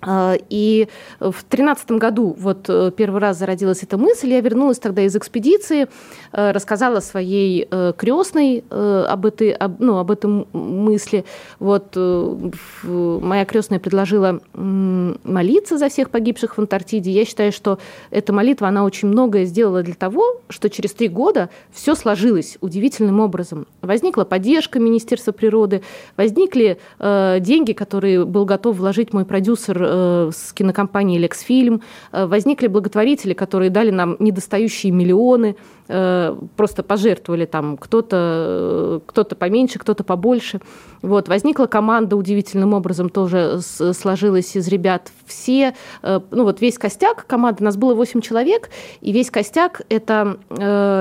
А, 0.02 0.36
и 0.50 0.88
в 1.20 1.32
2013 1.32 1.92
году 1.92 2.36
вот 2.38 2.68
э, 2.68 2.90
первый 2.96 3.20
раз 3.20 3.38
зародилась 3.38 3.82
эта 3.82 3.96
мысль. 3.96 4.28
Я 4.28 4.40
вернулась 4.40 4.78
тогда 4.78 5.02
из 5.02 5.16
экспедиции, 5.16 5.88
э, 6.32 6.50
рассказала 6.50 7.00
своей 7.00 7.66
э, 7.70 7.92
крестной 7.96 8.64
об, 8.68 9.26
этой, 9.26 9.52
об, 9.52 9.80
ну, 9.80 9.98
об 9.98 10.10
этом 10.10 10.46
мысли. 10.52 11.24
Вот 11.58 11.96
моя 11.96 13.44
крестная 13.44 13.78
предложила 13.78 14.40
молиться 14.54 15.78
за 15.78 15.88
всех 15.88 16.10
погибших 16.10 16.56
в 16.56 16.58
Антарктиде. 16.58 17.10
Я 17.10 17.24
считаю, 17.24 17.52
что 17.52 17.78
эта 18.10 18.32
молитва, 18.32 18.68
она 18.68 18.84
очень 18.84 19.08
многое 19.08 19.44
сделала 19.44 19.82
для 19.82 19.94
того, 19.94 20.40
что 20.48 20.68
через 20.68 20.92
три 20.92 21.08
года 21.08 21.48
все 21.72 21.94
сложилось 21.94 22.58
удивительным 22.60 23.20
образом. 23.20 23.66
Возникла 23.82 24.24
поддержка 24.24 24.78
Министерства 24.78 25.32
природы, 25.32 25.82
возникли 26.16 26.78
деньги, 26.98 27.72
которые 27.72 28.24
был 28.24 28.44
готов 28.44 28.76
вложить 28.76 29.12
мой 29.12 29.24
продюсер 29.24 29.85
Э, 29.86 30.30
с 30.32 30.52
кинокомпанией 30.52 31.20
«Лекс-фильм», 31.20 31.82
э, 32.12 32.26
возникли 32.26 32.66
благотворители, 32.66 33.34
которые 33.34 33.70
дали 33.70 33.90
нам 33.90 34.16
недостающие 34.18 34.92
миллионы, 34.92 35.56
э, 35.88 36.36
просто 36.56 36.82
пожертвовали 36.82 37.46
там 37.46 37.76
кто-то 37.76 39.02
кто 39.06 39.24
поменьше, 39.24 39.78
кто-то 39.78 40.02
побольше. 40.04 40.60
Вот. 41.02 41.28
Возникла 41.28 41.66
команда 41.66 42.16
удивительным 42.16 42.74
образом, 42.74 43.08
тоже 43.08 43.60
сложилась 43.60 44.56
из 44.56 44.66
ребят. 44.68 45.12
Все, 45.26 45.74
ну 46.02 46.44
вот 46.44 46.60
весь 46.60 46.78
костяк 46.78 47.26
команды, 47.26 47.62
нас 47.62 47.76
было 47.76 47.94
8 47.94 48.20
человек, 48.20 48.70
и 49.00 49.12
весь 49.12 49.30
костяк– 49.30 49.82
это 49.88 50.38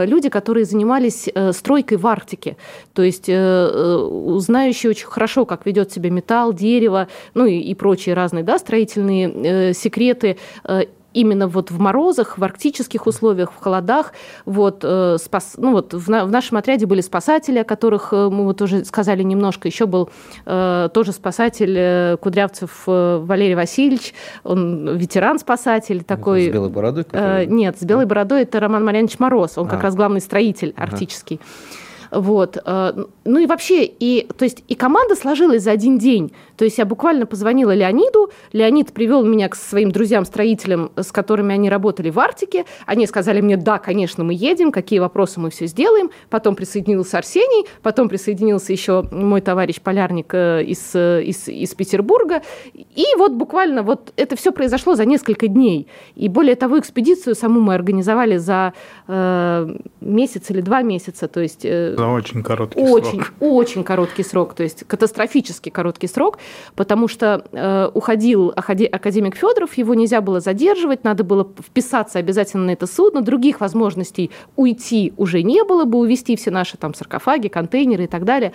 люди, 0.06 0.30
которые 0.30 0.66
занимались 0.66 1.30
стройкой 1.52 1.98
в 1.98 2.06
Арктике. 2.06 2.58
То 2.94 3.02
есть 3.02 3.26
знающие 3.26 4.90
очень 4.90 5.08
хорошо, 5.08 5.46
как 5.46 5.66
ведет 5.66 5.92
себя 5.92 6.10
металл, 6.10 6.54
дерево, 6.54 7.08
ну 7.34 7.46
и, 7.46 7.58
и 7.58 7.74
прочие 7.74 8.14
разные 8.14 8.44
да, 8.44 8.60
строительные 8.60 8.75
э, 8.84 9.74
секреты 9.74 10.38
э, 10.64 10.84
именно 11.16 11.48
вот 11.48 11.72
в 11.72 11.80
морозах, 11.80 12.38
в 12.38 12.44
арктических 12.44 13.08
условиях, 13.08 13.52
в 13.52 13.60
холодах. 13.60 14.14
Вот, 14.46 14.82
э, 14.84 15.18
спас, 15.20 15.56
ну 15.58 15.72
вот 15.72 15.94
в, 15.94 16.10
на, 16.10 16.26
в 16.26 16.32
нашем 16.32 16.58
отряде 16.58 16.86
были 16.86 17.02
спасатели, 17.02 17.60
о 17.60 17.64
которых 17.64 18.10
э, 18.12 18.30
мы 18.30 18.44
вот 18.44 18.62
уже 18.62 18.86
сказали 18.86 19.24
немножко. 19.24 19.68
Еще 19.68 19.86
был 19.88 20.10
э, 20.46 20.90
тоже 20.94 21.14
спасатель 21.14 21.76
э, 21.78 22.18
Кудрявцев 22.18 22.84
э, 22.86 23.20
Валерий 23.24 23.56
Васильевич, 23.56 24.14
он 24.44 24.96
ветеран-спасатель 24.98 26.04
такой. 26.04 26.50
С 26.50 26.54
белой 26.54 26.70
бородой? 26.70 27.06
Э, 27.12 27.46
нет, 27.46 27.80
с 27.80 27.84
белой 27.84 28.06
бородой 28.06 28.44
это 28.44 28.60
Роман 28.60 28.84
Марьянович 28.84 29.18
Мороз, 29.20 29.58
он 29.58 29.68
а. 29.68 29.70
как 29.70 29.84
раз 29.84 29.96
главный 29.96 30.20
строитель 30.20 30.74
арктический. 30.76 31.40
Ага. 31.42 31.85
Вот. 32.16 32.58
Э, 32.66 33.06
ну 33.26 33.40
и 33.40 33.46
вообще, 33.46 33.84
и, 33.86 34.28
то 34.38 34.46
есть, 34.46 34.64
и 34.68 34.76
команда 34.76 35.16
сложилась 35.16 35.64
за 35.64 35.72
один 35.72 35.98
день. 35.98 36.32
То 36.58 36.64
есть 36.64 36.78
я 36.78 36.86
буквально 36.86 37.26
позвонила 37.26 37.74
Леониду, 37.74 38.32
Леонид 38.54 38.94
привел 38.94 39.24
меня 39.26 39.50
к 39.50 39.56
своим 39.56 39.92
друзьям-строителям, 39.92 40.92
с 40.96 41.12
которыми 41.12 41.54
они 41.54 41.70
работали 41.70 42.10
в 42.10 42.20
Арктике. 42.20 42.66
Они 42.86 43.06
сказали 43.08 43.42
мне, 43.42 43.58
да, 43.58 43.78
конечно, 43.78 44.24
мы 44.24 44.34
едем, 44.34 44.72
какие 44.72 45.00
вопросы 45.00 45.40
мы 45.40 45.50
все 45.50 45.68
сделаем. 45.68 46.10
Потом 46.30 46.56
присоединился 46.56 47.18
Арсений, 47.18 47.68
потом 47.82 48.08
присоединился 48.08 48.72
еще 48.72 49.04
мой 49.12 49.42
товарищ 49.42 49.82
полярник 49.82 50.34
э, 50.34 50.64
из, 50.64 50.96
э, 50.96 51.24
из, 51.24 51.48
из 51.50 51.74
Петербурга. 51.74 52.42
И 52.74 53.06
вот 53.18 53.34
буквально 53.34 53.84
вот 53.84 54.14
это 54.16 54.38
все 54.38 54.52
произошло 54.52 54.96
за 54.96 55.06
несколько 55.06 55.48
дней. 55.48 55.88
И 56.16 56.30
более 56.30 56.56
того, 56.56 56.80
экспедицию 56.80 57.36
саму 57.36 57.60
мы 57.60 57.74
организовали 57.74 58.38
за 58.38 58.74
э, 59.08 59.76
месяц 60.00 60.50
или 60.50 60.62
два 60.62 60.82
месяца. 60.82 61.28
То 61.28 61.42
есть, 61.42 61.66
э, 61.66 61.96
за 62.06 62.12
очень 62.14 62.44
короткий 62.44 62.82
очень, 62.82 63.22
срок. 63.22 63.34
Очень 63.40 63.84
короткий 63.84 64.24
срок, 64.24 64.54
то 64.54 64.64
есть 64.64 64.84
катастрофически 64.88 65.70
короткий 65.70 66.08
срок 66.08 66.40
потому 66.76 67.08
что 67.08 67.44
э, 67.52 67.90
уходил 67.94 68.54
академик 68.56 69.36
Федоров, 69.36 69.74
его 69.76 69.94
нельзя 69.94 70.22
было 70.22 70.40
задерживать, 70.40 71.04
надо 71.04 71.24
было 71.24 71.48
вписаться 71.60 72.20
обязательно 72.20 72.66
на 72.66 72.72
это 72.72 72.88
судно, 72.88 73.22
других 73.22 73.62
возможностей 73.62 74.32
уйти 74.56 75.14
уже 75.18 75.42
не 75.42 75.64
было 75.64 75.86
бы, 75.86 76.00
увезти 76.00 76.36
все 76.36 76.52
наши 76.52 76.78
там 76.78 76.94
саркофаги, 76.94 77.48
контейнеры 77.48 78.06
и 78.06 78.08
так 78.08 78.26
далее. 78.26 78.54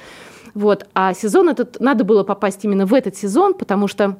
Вот. 0.54 0.87
А 0.95 1.14
сезон 1.14 1.49
этот, 1.49 1.78
надо 1.80 2.04
было 2.04 2.25
попасть 2.25 2.64
именно 2.64 2.87
в 2.87 2.95
этот 2.95 3.16
сезон, 3.16 3.54
потому 3.54 3.88
что 3.88 4.16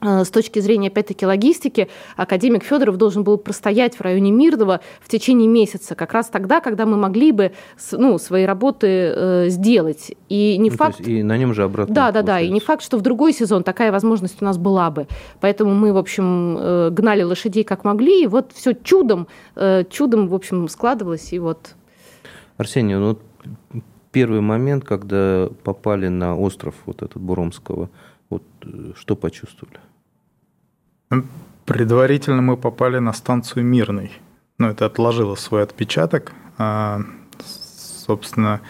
с 0.00 0.30
точки 0.30 0.60
зрения, 0.60 0.88
опять-таки, 0.88 1.26
логистики, 1.26 1.88
академик 2.16 2.64
Федоров 2.64 2.96
должен 2.96 3.22
был 3.22 3.36
простоять 3.36 3.96
в 3.96 4.00
районе 4.00 4.30
Мирного 4.30 4.80
в 5.00 5.08
течение 5.08 5.48
месяца, 5.48 5.94
как 5.94 6.12
раз 6.12 6.28
тогда, 6.28 6.60
когда 6.60 6.86
мы 6.86 6.96
могли 6.96 7.32
бы 7.32 7.52
ну, 7.92 8.18
свои 8.18 8.44
работы 8.44 8.86
э, 8.86 9.48
сделать. 9.48 10.12
И 10.28 10.56
не 10.58 10.70
ну, 10.70 10.76
факт... 10.76 11.00
и 11.00 11.22
на 11.22 11.36
нем 11.36 11.54
же 11.54 11.64
обратно. 11.64 11.94
Да, 11.94 12.12
да, 12.12 12.22
да. 12.22 12.40
И 12.40 12.48
не 12.48 12.60
факт, 12.60 12.82
что 12.82 12.96
в 12.96 13.02
другой 13.02 13.32
сезон 13.32 13.62
такая 13.62 13.92
возможность 13.92 14.40
у 14.40 14.44
нас 14.44 14.58
была 14.58 14.90
бы. 14.90 15.06
Поэтому 15.40 15.74
мы, 15.74 15.92
в 15.92 15.98
общем, 15.98 16.56
э, 16.58 16.90
гнали 16.90 17.22
лошадей 17.22 17.64
как 17.64 17.84
могли, 17.84 18.24
и 18.24 18.26
вот 18.26 18.52
все 18.54 18.74
чудом, 18.74 19.28
э, 19.56 19.84
чудом, 19.90 20.28
в 20.28 20.34
общем, 20.34 20.68
складывалось, 20.68 21.32
и 21.32 21.38
вот... 21.38 21.74
Арсений, 22.56 22.94
ну, 22.94 23.18
первый 24.12 24.40
момент, 24.40 24.84
когда 24.84 25.48
попали 25.64 26.08
на 26.08 26.36
остров 26.36 26.74
вот 26.86 27.02
этот 27.02 27.20
Буромского, 27.20 27.90
вот 28.28 28.42
э, 28.62 28.92
что 28.96 29.16
почувствовали? 29.16 29.78
Предварительно 31.64 32.42
мы 32.42 32.56
попали 32.56 32.98
на 32.98 33.12
станцию 33.12 33.64
Мирный. 33.64 34.12
Ну, 34.58 34.68
это 34.68 34.86
отложило 34.86 35.34
свой 35.34 35.62
отпечаток. 35.62 36.32
А, 36.58 37.00
собственно, 38.06 38.60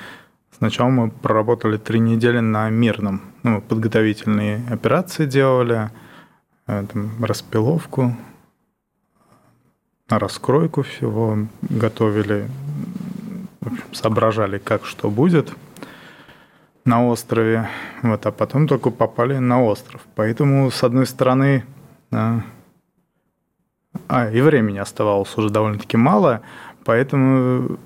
сначала 0.57 0.89
мы 0.89 1.11
проработали 1.11 1.77
три 1.77 1.99
недели 1.99 2.41
на 2.41 2.69
Мирном. 2.71 3.23
Ну, 3.43 3.61
подготовительные 3.61 4.63
операции 4.71 5.27
делали, 5.27 5.91
э, 6.67 6.85
там, 6.93 7.25
распиловку, 7.25 8.17
раскройку 10.09 10.83
всего 10.83 11.39
готовили, 11.63 12.49
в 13.61 13.73
общем, 13.73 13.95
соображали, 13.95 14.59
как 14.59 14.85
что 14.85 15.11
будет 15.11 15.53
на 16.85 17.07
острове, 17.07 17.69
вот, 18.03 18.25
а 18.27 18.33
потом 18.33 18.67
только 18.67 18.91
попали 18.91 19.39
на 19.39 19.63
остров. 19.63 20.01
Поэтому, 20.15 20.71
с 20.71 20.83
одной 20.83 21.07
стороны, 21.07 21.65
а, 22.11 22.41
а, 24.09 24.31
и 24.31 24.41
времени 24.41 24.79
оставалось 24.79 25.37
уже 25.37 25.51
довольно-таки 25.51 25.97
мало, 25.97 26.43
поэтому 26.85 27.79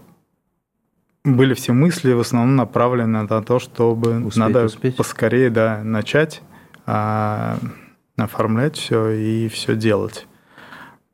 были 1.24 1.54
все 1.54 1.72
мысли 1.72 2.12
в 2.12 2.20
основном 2.20 2.56
направлены 2.56 3.22
на 3.22 3.42
то, 3.42 3.58
чтобы 3.58 4.18
успеть, 4.18 4.36
надо 4.36 4.64
успеть. 4.64 4.96
поскорее 4.96 5.50
да, 5.50 5.82
начать 5.82 6.42
а, 6.86 7.58
оформлять 8.16 8.76
все 8.76 9.10
и 9.10 9.48
все 9.48 9.74
делать. 9.74 10.26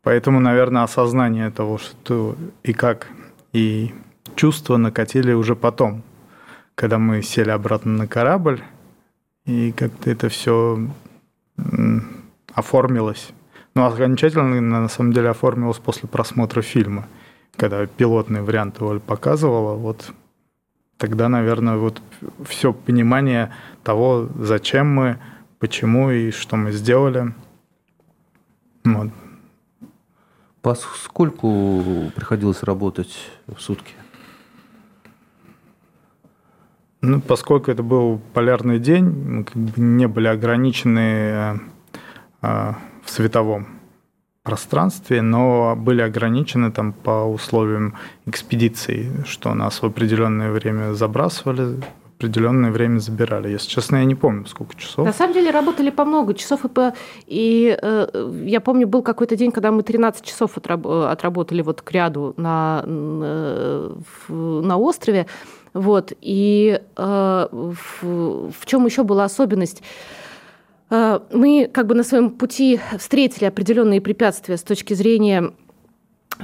Поэтому, 0.03 0.41
наверное, 0.41 0.83
осознание 0.83 1.51
того, 1.51 1.79
что 1.79 2.35
и 2.63 2.73
как, 2.73 3.09
и 3.53 3.95
чувства 4.35 4.77
накатили 4.79 5.33
уже 5.33 5.55
потом, 5.55 6.03
когда 6.75 6.99
мы 6.99 7.23
сели 7.23 7.51
обратно 7.51 7.93
на 7.93 8.07
корабль, 8.07 8.63
и 9.45 9.73
как-то 9.73 10.11
это 10.11 10.29
все 10.29 10.89
оформилось. 12.55 13.31
Ну, 13.75 13.85
окончательно, 13.85 14.61
на 14.61 14.89
самом 14.89 15.13
деле, 15.13 15.31
оформилось 15.31 15.79
после 15.79 16.09
просмотра 16.09 16.63
фильма. 16.63 17.07
Когда 17.57 17.87
пилотный 17.87 18.43
вариант 18.43 18.81
его 18.81 18.99
показывала, 19.01 19.75
вот 19.75 20.13
тогда, 20.97 21.29
наверное, 21.29 21.77
вот 21.77 22.01
все 22.45 22.73
понимание 22.73 23.53
того, 23.83 24.29
зачем 24.39 24.93
мы, 24.93 25.19
почему 25.59 26.11
и 26.11 26.31
что 26.31 26.57
мы 26.57 26.73
сделали. 26.73 27.35
Вот. 28.85 29.09
Поскольку 30.63 32.11
приходилось 32.15 32.63
работать 32.63 33.17
в 33.47 33.61
сутки? 33.61 33.95
Ну, 37.03 37.21
поскольку 37.21 37.71
это 37.71 37.83
был 37.83 38.21
полярный 38.35 38.79
день, 38.79 39.05
мы 39.05 39.45
как 39.45 39.57
бы 39.57 39.81
не 39.81 40.07
были 40.07 40.27
ограничены 40.27 41.01
Э, 41.01 41.59
в 42.43 42.77
световом 43.07 43.81
пространстве, 44.43 45.23
но 45.23 45.77
были 45.77 46.01
ограничены 46.03 46.73
там 46.73 46.93
по 46.93 47.25
условиям 47.25 47.95
экспедиции, 48.27 49.11
что 49.27 49.55
нас 49.55 49.83
в 49.83 49.87
определенное 49.87 50.51
время 50.51 50.95
забрасывали, 50.95 51.81
определенное 52.21 52.71
время 52.71 52.99
забирали. 52.99 53.49
Если 53.49 53.69
честно, 53.69 53.97
я 53.97 54.05
не 54.05 54.15
помню, 54.15 54.47
сколько 54.47 54.75
часов. 54.77 55.07
На 55.07 55.13
самом 55.13 55.35
деле 55.35 55.51
работали 55.51 55.91
по 55.91 56.05
много 56.05 56.35
часов. 56.35 56.65
И, 56.65 56.69
по... 56.69 56.93
и 57.27 57.79
э, 57.81 58.31
я 58.45 58.61
помню, 58.61 58.87
был 58.87 59.03
какой-то 59.03 59.37
день, 59.37 59.53
когда 59.53 59.71
мы 59.73 59.83
13 59.83 60.25
часов 60.25 60.57
отраб... 60.57 60.87
отработали 60.87 61.63
вот 61.63 61.81
к 61.81 61.91
ряду 61.93 62.35
на, 62.37 62.83
на, 62.87 63.91
на 64.29 64.77
острове. 64.79 65.27
Вот. 65.73 66.13
И 66.21 66.81
э, 66.97 67.49
в, 67.53 68.51
в 68.51 68.67
чем 68.67 68.87
еще 68.87 69.03
была 69.03 69.25
особенность? 69.25 69.83
Э, 70.91 71.21
мы 71.33 71.69
как 71.73 71.87
бы 71.87 71.95
на 71.95 72.03
своем 72.03 72.31
пути 72.31 72.81
встретили 72.99 73.45
определенные 73.45 74.01
препятствия 74.01 74.57
с 74.57 74.63
точки 74.63 74.95
зрения 74.95 75.53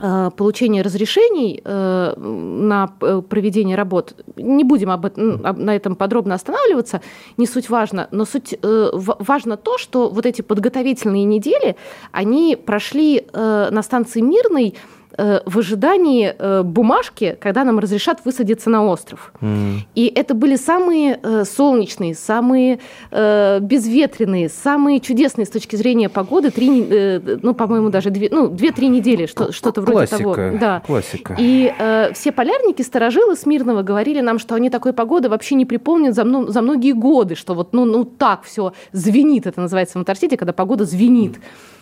э, 0.01 0.31
получения 0.37 0.83
разрешений 0.83 1.61
э, 1.65 2.15
на 2.17 2.87
проведение 2.87 3.77
работ. 3.77 4.15
Не 4.37 4.65
будем 4.65 4.91
об 4.91 5.05
этом, 5.05 5.43
на 5.43 5.75
этом 5.75 5.97
подробно 5.97 6.35
останавливаться, 6.35 7.03
не 7.37 7.47
суть 7.47 7.69
важно, 7.69 8.09
но 8.13 8.25
суть 8.25 8.57
важно 8.63 9.57
то, 9.57 9.79
что 9.79 10.09
вот 10.09 10.25
эти 10.27 10.43
подготовительные 10.43 11.25
недели, 11.25 11.77
они 12.13 12.57
прошли 12.57 13.27
на 13.33 13.83
станции 13.83 14.21
Мирной 14.21 14.75
Э, 15.19 15.41
в 15.47 15.59
ожидании 15.59 16.35
э, 16.39 16.63
бумажки, 16.63 17.39
когда 17.41 17.65
нам 17.65 17.79
разрешат 17.79 18.21
высадиться 18.25 18.69
на 18.69 18.85
остров. 18.85 19.33
Mm. 19.41 19.79
И 19.95 20.13
это 20.15 20.35
были 20.35 20.57
самые 20.57 21.19
э, 21.23 21.45
солнечные, 21.45 22.15
самые 22.15 22.79
безветренные, 23.11 24.49
самые 24.49 25.01
чудесные 25.01 25.47
с 25.47 25.51
точки 25.51 25.77
зрения 25.77 26.09
погоды, 26.09 26.51
три, 26.51 27.21
ну, 27.43 27.55
по-моему, 27.55 27.89
даже 27.91 28.11
две, 28.11 28.29
ну, 28.31 28.49
две-три 28.49 28.89
недели, 28.89 29.27
что, 29.27 29.53
что-то 29.53 29.81
вроде 29.81 30.07
того. 30.07 30.37
Да. 30.61 30.83
Классика. 30.87 31.37
И 31.39 31.73
э, 31.79 32.13
все 32.13 32.33
полярники, 32.33 32.83
старожилы 32.83 33.37
Смирного 33.37 33.83
говорили 33.83 34.21
нам, 34.21 34.39
что 34.39 34.55
они 34.55 34.71
такой 34.71 34.93
погоды 34.93 35.29
вообще 35.29 35.55
не 35.55 35.65
припомнят 35.65 36.15
за, 36.15 36.25
ну, 36.25 36.49
за 36.49 36.61
многие 36.61 36.93
годы, 36.93 37.37
что 37.37 37.55
вот 37.55 37.73
ну, 37.73 37.85
ну 37.85 38.05
так 38.05 38.43
все 38.45 38.73
звенит, 38.93 39.47
это 39.47 39.61
называется 39.61 39.95
в 39.95 40.01
Антарктиде, 40.01 40.37
когда 40.37 40.53
погода 40.53 40.85
звенит. 40.85 41.37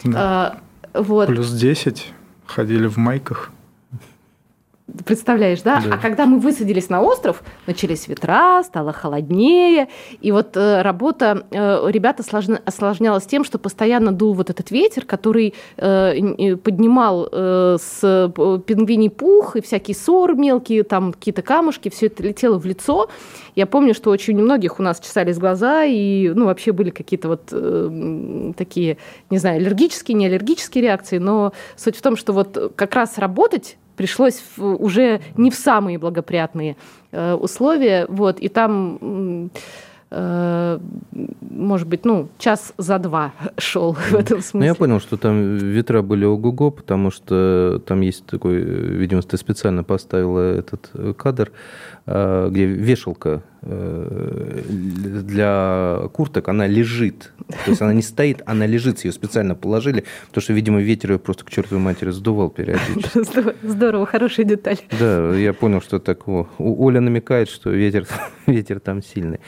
Да. 0.05 0.61
А, 0.95 1.01
вот. 1.01 1.27
Плюс 1.27 1.51
10 1.51 2.13
Ходили 2.47 2.87
в 2.87 2.99
майках. 2.99 3.51
Представляешь, 5.07 5.63
да? 5.63 5.81
да? 5.81 5.95
А 5.95 5.99
когда 5.99 6.27
мы 6.27 6.39
высадились 6.39 6.91
на 6.91 7.01
остров, 7.01 7.43
начались 7.67 8.07
ветра, 8.07 8.63
стало 8.65 8.93
холоднее, 8.93 9.89
и 10.21 10.31
вот 10.31 10.59
э, 10.59 10.83
работа 10.83 11.47
э, 11.51 11.91
ребята 11.91 12.23
сложна, 12.23 12.61
осложнялась 12.67 13.25
тем, 13.25 13.45
что 13.45 13.59
постоянно 13.59 14.13
дул 14.13 14.35
вот 14.35 14.51
этот 14.51 14.71
ветер, 14.71 15.07
который 15.07 15.55
э, 15.79 16.57
поднимал 16.57 17.27
э, 17.33 17.79
с 17.81 18.31
пингвиний 18.67 19.09
пух 19.09 19.57
и 19.57 19.63
всякий 19.63 19.95
сор 19.95 20.35
мелкие, 20.35 20.83
там 20.83 21.15
какие-то 21.15 21.41
камушки, 21.41 21.89
все 21.89 22.07
это 22.07 22.23
летело 22.23 22.59
в 22.59 22.67
лицо. 22.67 23.09
Я 23.55 23.67
помню, 23.67 23.95
что 23.95 24.11
очень 24.11 24.39
у 24.39 24.43
многих 24.43 24.79
у 24.79 24.83
нас 24.83 25.01
чесались 25.01 25.39
глаза, 25.39 25.85
и 25.85 26.29
ну, 26.29 26.45
вообще 26.45 26.73
были 26.73 26.91
какие-то 26.91 27.29
вот 27.29 27.49
э, 27.53 28.53
такие, 28.55 28.99
не 29.31 29.39
знаю, 29.39 29.57
аллергические, 29.57 30.15
не 30.15 30.27
аллергические 30.27 30.83
реакции, 30.83 31.17
но 31.17 31.55
суть 31.75 31.97
в 31.97 32.03
том, 32.03 32.19
что 32.19 32.35
вот 32.35 32.75
как 32.77 32.95
раз 32.95 33.17
работать 33.17 33.79
пришлось 33.97 34.43
в, 34.57 34.83
уже 34.83 35.21
не 35.37 35.51
в 35.51 35.55
самые 35.55 35.99
благоприятные 35.99 36.77
э, 37.13 37.35
условия. 37.35 38.07
Вот, 38.09 38.41
и 38.41 38.49
там 38.49 39.51
может 41.55 41.89
быть, 41.89 42.05
ну, 42.05 42.29
час 42.39 42.73
за 42.79 42.99
два 42.99 43.33
шел 43.59 43.95
в 43.95 44.15
этом 44.15 44.41
смысле. 44.41 44.61
Ну, 44.61 44.65
я 44.65 44.75
понял, 44.75 45.01
что 45.01 45.17
там 45.17 45.57
ветра 45.57 46.03
были 46.03 46.25
ого-го, 46.25 46.71
потому 46.71 47.11
что 47.11 47.83
там 47.87 48.01
есть 48.01 48.27
такой, 48.27 48.61
видимо, 48.61 49.23
ты 49.23 49.37
специально 49.37 49.85
поставила 49.85 50.41
этот 50.41 50.91
кадр, 51.17 51.53
э, 52.07 52.49
где 52.51 52.67
вешалка 52.67 53.43
э, 53.63 54.63
для 54.69 56.09
курток, 56.13 56.49
она 56.49 56.67
лежит. 56.67 57.33
То 57.65 57.71
есть 57.71 57.83
она 57.83 57.93
не 57.93 58.03
стоит, 58.03 58.43
она 58.47 58.67
лежит, 58.67 59.05
ее 59.05 59.13
специально 59.13 59.55
положили, 59.55 60.05
потому 60.29 60.43
что, 60.43 60.53
видимо, 60.53 60.81
ветер 60.81 61.13
ее 61.13 61.19
просто 61.19 61.45
к 61.45 61.51
чертовой 61.51 61.83
матери 61.83 62.11
сдувал 62.11 62.51
периодически. 62.51 63.55
Здорово, 63.63 64.07
хорошая 64.07 64.47
деталь. 64.47 64.79
Да, 64.99 65.35
я 65.35 65.53
понял, 65.53 65.81
что 65.81 65.99
так. 65.99 66.29
Оля 66.59 67.01
намекает, 67.01 67.49
что 67.49 67.71
ветер, 67.71 68.07
ветер 68.47 68.81
там 68.81 69.03
сильный. 69.03 69.41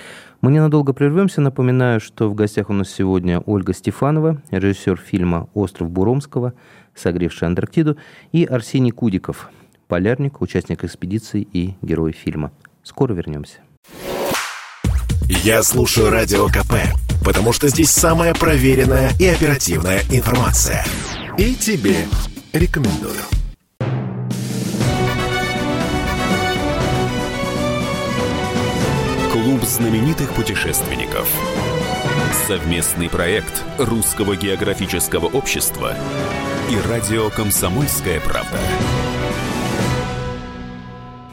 Мы 0.47 0.53
ненадолго 0.53 0.93
прервемся. 0.93 1.41
Напоминаю, 1.41 1.99
что 1.99 2.29
в 2.29 2.37
гостях 2.37 2.71
у 2.71 2.73
нас 2.73 2.89
сегодня 2.89 3.41
Ольга 3.41 3.75
Стефанова, 3.75 4.41
режиссер 4.53 4.97
фильма 4.97 5.49
«Остров 5.55 5.91
Буромского», 5.91 6.53
согревший 6.95 7.49
Антарктиду, 7.49 7.97
и 8.31 8.45
Арсений 8.45 8.93
Кудиков, 8.93 9.51
полярник, 9.89 10.41
участник 10.41 10.85
экспедиции 10.85 11.43
и 11.53 11.75
герой 11.83 12.13
фильма. 12.13 12.53
Скоро 12.85 13.13
вернемся. 13.13 13.59
Я 15.29 15.65
слушаю 15.65 16.11
Радио 16.11 16.47
КП, 16.47 16.75
потому 17.25 17.53
что 17.53 17.67
здесь 17.67 17.91
самая 17.91 18.33
проверенная 18.33 19.11
и 19.19 19.27
оперативная 19.27 20.03
информация. 20.13 20.85
И 21.39 21.57
тебе 21.57 21.97
рекомендую. 22.53 23.19
Знаменитых 29.67 30.33
путешественников. 30.33 31.29
Совместный 32.47 33.11
проект 33.11 33.65
Русского 33.79 34.37
географического 34.37 35.27
общества 35.27 35.95
и 36.71 36.89
радио 36.89 37.31
«Комсомольская 37.31 38.21
правда». 38.21 38.59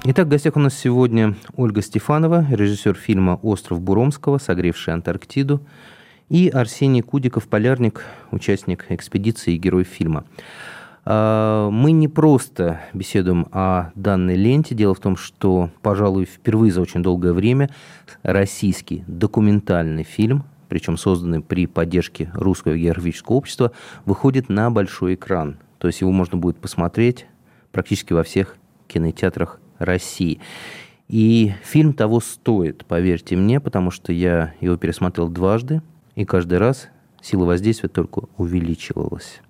Итак, 0.06 0.26
в 0.26 0.30
гостях 0.30 0.56
у 0.56 0.60
нас 0.60 0.76
сегодня 0.76 1.36
Ольга 1.56 1.84
Стефанова, 1.84 2.48
режиссер 2.50 2.96
фильма 2.96 3.40
«Остров 3.44 3.80
Буромского», 3.82 4.40
согревший 4.40 4.96
Антарктиду, 4.96 5.62
и 6.30 6.50
Арсений 6.50 7.02
Кудиков, 7.02 7.48
полярник, 7.48 8.04
участник 8.32 8.88
экспедиции 8.90 9.54
и 9.54 9.58
герой 9.58 9.84
фильма. 9.84 10.26
А, 11.06 11.70
мы 11.70 11.92
не 11.92 12.08
просто 12.08 12.82
беседуем 12.94 13.48
о 13.52 13.92
данной 13.96 14.36
ленте. 14.36 14.76
Дело 14.76 14.94
в 14.94 15.00
том, 15.00 15.18
что, 15.18 15.70
пожалуй, 15.82 16.26
впервые 16.26 16.72
за 16.72 16.82
очень 16.82 17.04
долгое 17.04 17.34
время 17.34 17.70
российский 18.22 19.04
документальный 19.08 20.04
фильм, 20.04 20.44
причем 20.70 20.98
созданный 20.98 21.42
при 21.42 21.68
поддержке 21.68 22.32
Русского 22.34 22.78
географического 22.78 23.36
общества, 23.36 23.72
выходит 24.06 24.50
на 24.50 24.72
большой 24.72 25.16
экран. 25.16 25.58
То 25.78 25.88
есть 25.88 26.02
его 26.02 26.12
можно 26.12 26.38
будет 26.38 26.58
посмотреть 26.58 27.28
практически 27.72 28.14
во 28.14 28.24
всех 28.24 28.56
кинотеатрах 28.88 29.60
России. 29.80 30.40
И 31.10 31.54
фильм 31.64 31.94
того 31.94 32.22
стоит, 32.22 32.86
поверьте 32.86 33.36
мне, 33.36 33.60
потому 33.60 33.92
что 33.92 34.14
я 34.14 34.54
его 34.62 34.78
пересмотрел 34.78 35.28
дважды, 35.28 35.82
и 36.16 36.24
каждый 36.26 36.60
раз 36.60 36.88
сила 37.22 37.46
воздействия 37.46 37.90
только 37.90 38.24
увеличивалась. 38.38 39.42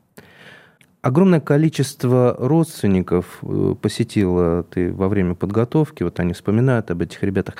Огромное 1.03 1.41
количество 1.41 2.33
родственников 2.39 3.39
э, 3.41 3.75
посетило 3.81 4.63
ты 4.63 4.93
во 4.93 5.09
время 5.09 5.35
подготовки, 5.35 6.01
вот 6.01 6.17
они 6.21 6.31
вспоминают 6.31 6.91
об 6.91 7.01
этих 7.01 7.21
ребятах. 7.23 7.55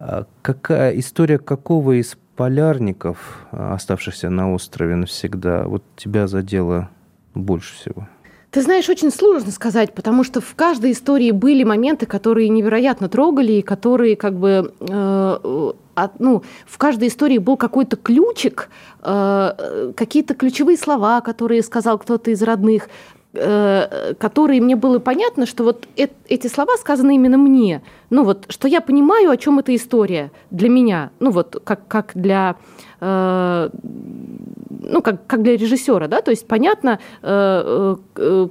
А 0.00 0.26
какая 0.42 0.98
история 0.98 1.38
какого 1.38 2.00
из 2.00 2.18
полярников, 2.34 3.46
э, 3.52 3.74
оставшихся 3.74 4.28
на 4.28 4.52
острове 4.52 4.96
навсегда, 4.96 5.68
вот 5.68 5.84
тебя 5.94 6.26
задела 6.26 6.90
больше 7.32 7.76
всего? 7.76 8.08
Ты 8.50 8.62
знаешь, 8.62 8.88
очень 8.88 9.12
сложно 9.12 9.52
сказать, 9.52 9.94
потому 9.94 10.24
что 10.24 10.40
в 10.40 10.54
каждой 10.56 10.90
истории 10.90 11.30
были 11.30 11.62
моменты, 11.62 12.06
которые 12.06 12.48
невероятно 12.48 13.08
трогали, 13.08 13.52
и 13.52 13.62
которые 13.62 14.16
как 14.16 14.34
бы 14.34 14.74
э, 14.80 15.72
от, 15.94 16.18
ну, 16.18 16.42
в 16.66 16.76
каждой 16.76 17.08
истории 17.08 17.38
был 17.38 17.56
какой-то 17.56 17.96
ключик, 17.96 18.68
э, 19.02 19.92
какие-то 19.96 20.34
ключевые 20.34 20.76
слова, 20.76 21.20
которые 21.20 21.62
сказал 21.62 21.98
кто-то 21.98 22.32
из 22.32 22.42
родных, 22.42 22.88
э, 23.34 24.14
которые 24.18 24.60
мне 24.60 24.74
было 24.74 24.98
понятно, 24.98 25.46
что 25.46 25.62
вот 25.62 25.86
э, 25.96 26.08
эти 26.28 26.48
слова 26.48 26.76
сказаны 26.76 27.14
именно 27.14 27.38
мне. 27.38 27.82
Ну 28.10 28.24
вот, 28.24 28.46
что 28.48 28.68
я 28.68 28.80
понимаю, 28.80 29.30
о 29.30 29.36
чем 29.36 29.58
эта 29.58 29.74
история 29.74 30.30
для 30.50 30.68
меня. 30.68 31.10
Ну 31.20 31.30
вот, 31.30 31.60
как, 31.64 31.86
как 31.88 32.12
для 32.14 32.56
Э, 33.00 33.70
ну, 34.82 35.02
как, 35.02 35.26
как 35.26 35.42
для 35.42 35.56
режиссера, 35.56 36.06
да, 36.06 36.20
то 36.20 36.30
есть 36.30 36.46
понятно, 36.46 37.00
э, 37.22 37.96
э, 38.16 38.46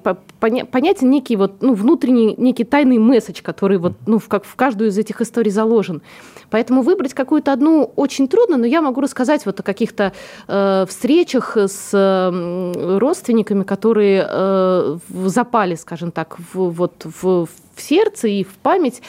понятен 0.72 1.10
некий 1.10 1.36
вот, 1.36 1.62
ну, 1.62 1.74
внутренний, 1.74 2.36
некий 2.38 2.64
тайный 2.64 2.98
месседж, 2.98 3.42
который 3.42 3.78
вот, 3.78 3.94
ну, 4.06 4.20
в, 4.20 4.28
как 4.28 4.46
в 4.46 4.56
каждую 4.56 4.90
из 4.90 4.98
этих 4.98 5.22
историй 5.22 5.52
заложен. 5.52 6.02
Поэтому 6.50 6.82
выбрать 6.82 7.14
какую-то 7.14 7.54
одну 7.54 7.92
очень 7.96 8.28
трудно, 8.28 8.58
но 8.58 8.66
я 8.66 8.82
могу 8.82 9.02
рассказать 9.02 9.46
вот 9.46 9.60
о 9.60 9.64
каких-то 9.64 10.14
э, 10.48 10.86
встречах 10.88 11.58
с 11.58 11.92
э, 11.94 12.98
родственниками, 12.98 13.64
которые 13.64 14.28
э, 14.28 14.98
запали, 15.26 15.76
скажем 15.76 16.12
так, 16.12 16.38
в, 16.54 16.70
вот, 16.70 17.06
в, 17.06 17.46
в 17.76 17.82
сердце 17.82 18.28
и 18.28 18.44
в 18.44 18.54
память. 18.62 19.02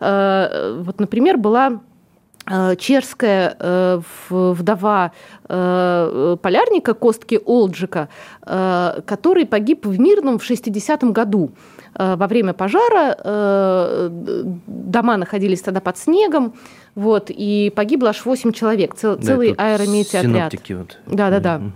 Э, 0.00 0.82
вот, 0.82 1.00
например, 1.00 1.36
была 1.36 1.80
Э, 2.50 2.74
чешская 2.76 3.54
э, 3.58 4.00
вдова 4.28 5.12
полярника 5.46 6.94
Костки 6.94 7.38
Олджика, 7.44 8.08
который 8.40 9.46
погиб 9.46 9.84
в 9.84 9.98
Мирном 9.98 10.38
в 10.38 10.48
60-м 10.48 11.12
году. 11.12 11.50
Во 11.94 12.26
время 12.28 12.52
пожара 12.52 13.16
дома 14.66 15.16
находились 15.16 15.60
тогда 15.60 15.80
под 15.80 15.98
снегом, 15.98 16.54
вот, 16.94 17.30
и 17.30 17.72
погибло 17.74 18.10
аж 18.10 18.24
8 18.24 18.52
человек, 18.52 18.94
цел, 18.94 19.16
да, 19.16 19.22
целый 19.22 19.54
аэрометеотряд. 19.58 20.54
Вот. 20.68 20.98
Да, 21.06 21.30
да, 21.30 21.40
да. 21.40 21.54
А, 21.56 21.70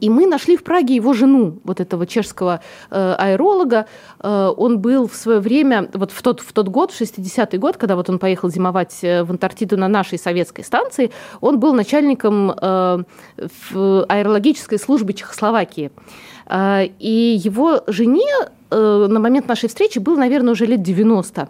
и 0.00 0.10
мы 0.10 0.26
нашли 0.26 0.56
в 0.56 0.64
Праге 0.64 0.94
его 0.94 1.12
жену, 1.12 1.58
вот 1.64 1.80
этого 1.80 2.06
чешского 2.06 2.60
э, 2.90 3.14
аэролога. 3.18 3.86
Э, 4.20 4.52
он 4.54 4.78
был 4.80 5.08
в 5.08 5.14
свое 5.14 5.40
время, 5.40 5.88
вот 5.94 6.12
в 6.12 6.22
тот, 6.22 6.40
в 6.40 6.52
тот 6.52 6.68
год, 6.68 6.92
в 6.92 7.00
60-й 7.00 7.58
год, 7.58 7.76
когда 7.76 7.96
вот 7.96 8.08
он 8.10 8.18
поехал 8.18 8.50
зимовать 8.50 8.98
э, 9.02 9.24
в 9.24 9.30
Антарктиду 9.30 9.78
на 9.78 9.88
нашей 9.88 10.18
советской 10.18 10.62
станции, 10.62 11.10
он 11.40 11.58
был 11.58 11.72
начальником 11.72 12.50
аэрологической 12.50 14.78
службы 14.78 15.12
Чехословакии. 15.12 15.90
И 16.98 17.40
его 17.42 17.82
жене 17.86 18.26
на 18.70 19.18
момент 19.18 19.48
нашей 19.48 19.68
встречи 19.68 19.98
было, 19.98 20.16
наверное, 20.16 20.52
уже 20.52 20.66
лет 20.66 20.82
90, 20.82 21.48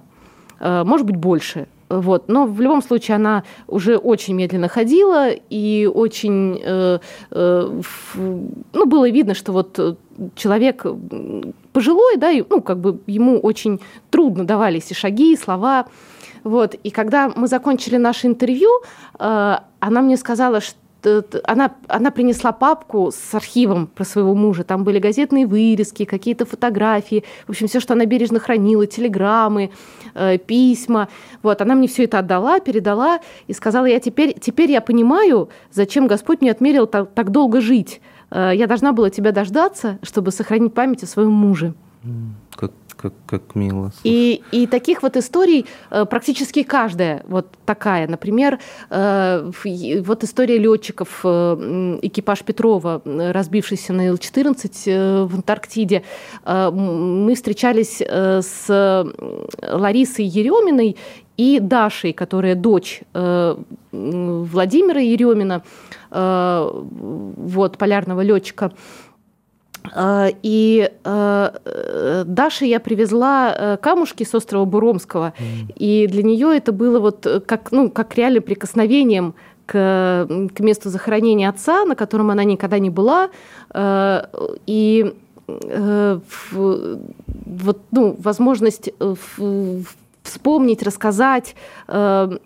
может 0.60 1.06
быть, 1.06 1.16
больше. 1.16 1.66
Вот. 1.88 2.28
Но 2.28 2.46
в 2.46 2.60
любом 2.60 2.82
случае 2.82 3.16
она 3.16 3.44
уже 3.68 3.96
очень 3.96 4.34
медленно 4.34 4.68
ходила, 4.68 5.30
и 5.30 5.90
очень 5.92 6.60
э, 6.62 6.98
э, 7.30 7.80
ну, 8.14 8.86
было 8.86 9.08
видно, 9.08 9.34
что 9.34 9.52
вот 9.52 9.98
человек 10.34 10.84
пожилой, 11.72 12.16
да, 12.16 12.30
и, 12.30 12.44
ну, 12.48 12.60
как 12.60 12.78
бы 12.78 13.00
ему 13.06 13.38
очень 13.38 13.80
трудно 14.10 14.44
давались 14.44 14.90
и 14.90 14.94
шаги, 14.94 15.32
и 15.32 15.36
слова. 15.36 15.86
Вот. 16.42 16.74
И 16.74 16.90
когда 16.90 17.32
мы 17.34 17.48
закончили 17.48 17.96
наше 17.96 18.26
интервью, 18.26 18.70
э, 19.18 19.56
она 19.80 20.02
мне 20.02 20.16
сказала, 20.16 20.60
что 20.60 20.78
она, 21.44 21.74
она 21.88 22.10
принесла 22.10 22.52
папку 22.52 23.10
с 23.12 23.34
архивом 23.34 23.86
про 23.86 24.04
своего 24.04 24.34
мужа. 24.34 24.64
Там 24.64 24.84
были 24.84 24.98
газетные 24.98 25.46
вырезки, 25.46 26.04
какие-то 26.04 26.46
фотографии. 26.46 27.24
В 27.46 27.50
общем, 27.50 27.68
все, 27.68 27.80
что 27.80 27.94
она 27.94 28.06
бережно 28.06 28.40
хранила, 28.40 28.86
телеграммы, 28.86 29.70
э, 30.14 30.38
письма. 30.38 31.08
Вот, 31.42 31.60
она 31.60 31.74
мне 31.74 31.88
все 31.88 32.04
это 32.04 32.18
отдала, 32.18 32.60
передала 32.60 33.20
и 33.46 33.52
сказала, 33.52 33.86
я 33.86 34.00
теперь, 34.00 34.34
теперь 34.38 34.70
я 34.70 34.80
понимаю, 34.80 35.48
зачем 35.72 36.06
Господь 36.06 36.40
мне 36.40 36.50
отмерил 36.50 36.86
так, 36.86 37.10
так 37.12 37.30
долго 37.30 37.60
жить. 37.60 38.00
Э, 38.30 38.50
я 38.54 38.66
должна 38.66 38.92
была 38.92 39.10
тебя 39.10 39.32
дождаться, 39.32 39.98
чтобы 40.02 40.30
сохранить 40.30 40.74
память 40.74 41.02
о 41.02 41.06
своем 41.06 41.32
муже. 41.32 41.74
Как 42.54 42.72
как, 42.96 43.12
как 43.26 43.54
мило. 43.54 43.92
И, 44.04 44.42
и 44.52 44.66
таких 44.66 45.02
вот 45.02 45.16
историй 45.16 45.66
э, 45.90 46.04
практически 46.04 46.62
каждая 46.62 47.22
вот 47.28 47.46
такая. 47.64 48.08
Например, 48.08 48.58
э, 48.90 49.50
вот 50.00 50.24
история 50.24 50.58
летчиков, 50.58 51.20
э, 51.24 51.98
экипаж 52.02 52.42
Петрова, 52.42 53.02
разбившийся 53.04 53.92
на 53.92 54.06
Ил-14 54.08 55.26
в 55.26 55.34
Антарктиде. 55.34 56.02
Мы 56.44 57.34
встречались 57.34 58.00
с 58.00 59.04
Ларисой 59.62 60.24
Ереминой 60.24 60.96
и 61.36 61.60
Дашей, 61.60 62.12
которая 62.12 62.54
дочь 62.54 63.02
Владимира 63.92 65.00
Еремина, 65.00 65.62
вот, 66.10 67.78
полярного 67.78 68.20
летчика. 68.22 68.72
Э, 69.94 70.30
и 70.42 70.90
э, 71.04 72.24
Даше 72.26 72.64
я 72.64 72.80
привезла 72.80 73.54
э, 73.54 73.76
камушки 73.76 74.24
с 74.24 74.34
острова 74.34 74.64
Буромского, 74.64 75.32
mm. 75.38 75.72
и 75.76 76.06
для 76.06 76.22
нее 76.22 76.56
это 76.56 76.72
было 76.72 77.00
вот 77.00 77.26
как, 77.46 77.72
ну, 77.72 77.90
как 77.90 78.16
реально 78.16 78.40
прикосновением 78.40 79.34
к, 79.66 80.28
к 80.54 80.60
месту 80.60 80.90
захоронения 80.90 81.48
отца, 81.48 81.84
на 81.84 81.94
котором 81.94 82.30
она 82.30 82.44
никогда 82.44 82.78
не 82.78 82.90
была. 82.90 83.30
И 84.66 85.14
вот, 86.52 87.80
ну, 87.90 88.16
возможность 88.18 88.90
вспомнить, 90.26 90.82
рассказать, 90.82 91.54
э, 91.88 92.38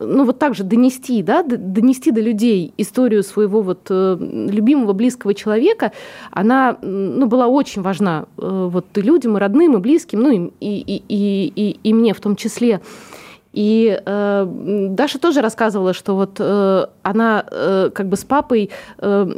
ну 0.00 0.24
вот 0.24 0.38
так 0.38 0.54
же 0.54 0.64
донести, 0.64 1.22
да, 1.22 1.42
донести 1.42 2.10
до 2.10 2.20
людей 2.20 2.72
историю 2.78 3.22
своего 3.22 3.60
вот 3.60 3.86
э, 3.90 4.16
любимого, 4.20 4.92
близкого 4.92 5.34
человека, 5.34 5.92
она 6.30 6.76
ну, 6.80 7.26
была 7.26 7.46
очень 7.46 7.82
важна 7.82 8.26
э, 8.38 8.68
вот 8.70 8.86
и 8.96 9.02
людям, 9.02 9.36
и 9.36 9.40
родным, 9.40 9.76
и 9.76 9.80
близким, 9.80 10.20
ну 10.20 10.30
и, 10.30 10.50
и, 10.60 11.02
и, 11.08 11.52
и, 11.54 11.78
и 11.82 11.94
мне 11.94 12.14
в 12.14 12.20
том 12.20 12.36
числе. 12.36 12.80
И 13.52 14.00
э, 14.04 14.46
Даша 14.90 15.18
тоже 15.18 15.40
рассказывала, 15.40 15.92
что 15.92 16.16
вот 16.16 16.36
э, 16.40 16.86
она 17.02 17.44
э, 17.50 17.90
как 17.94 18.08
бы 18.08 18.16
с 18.16 18.24
папой 18.24 18.70
э, 18.98 19.30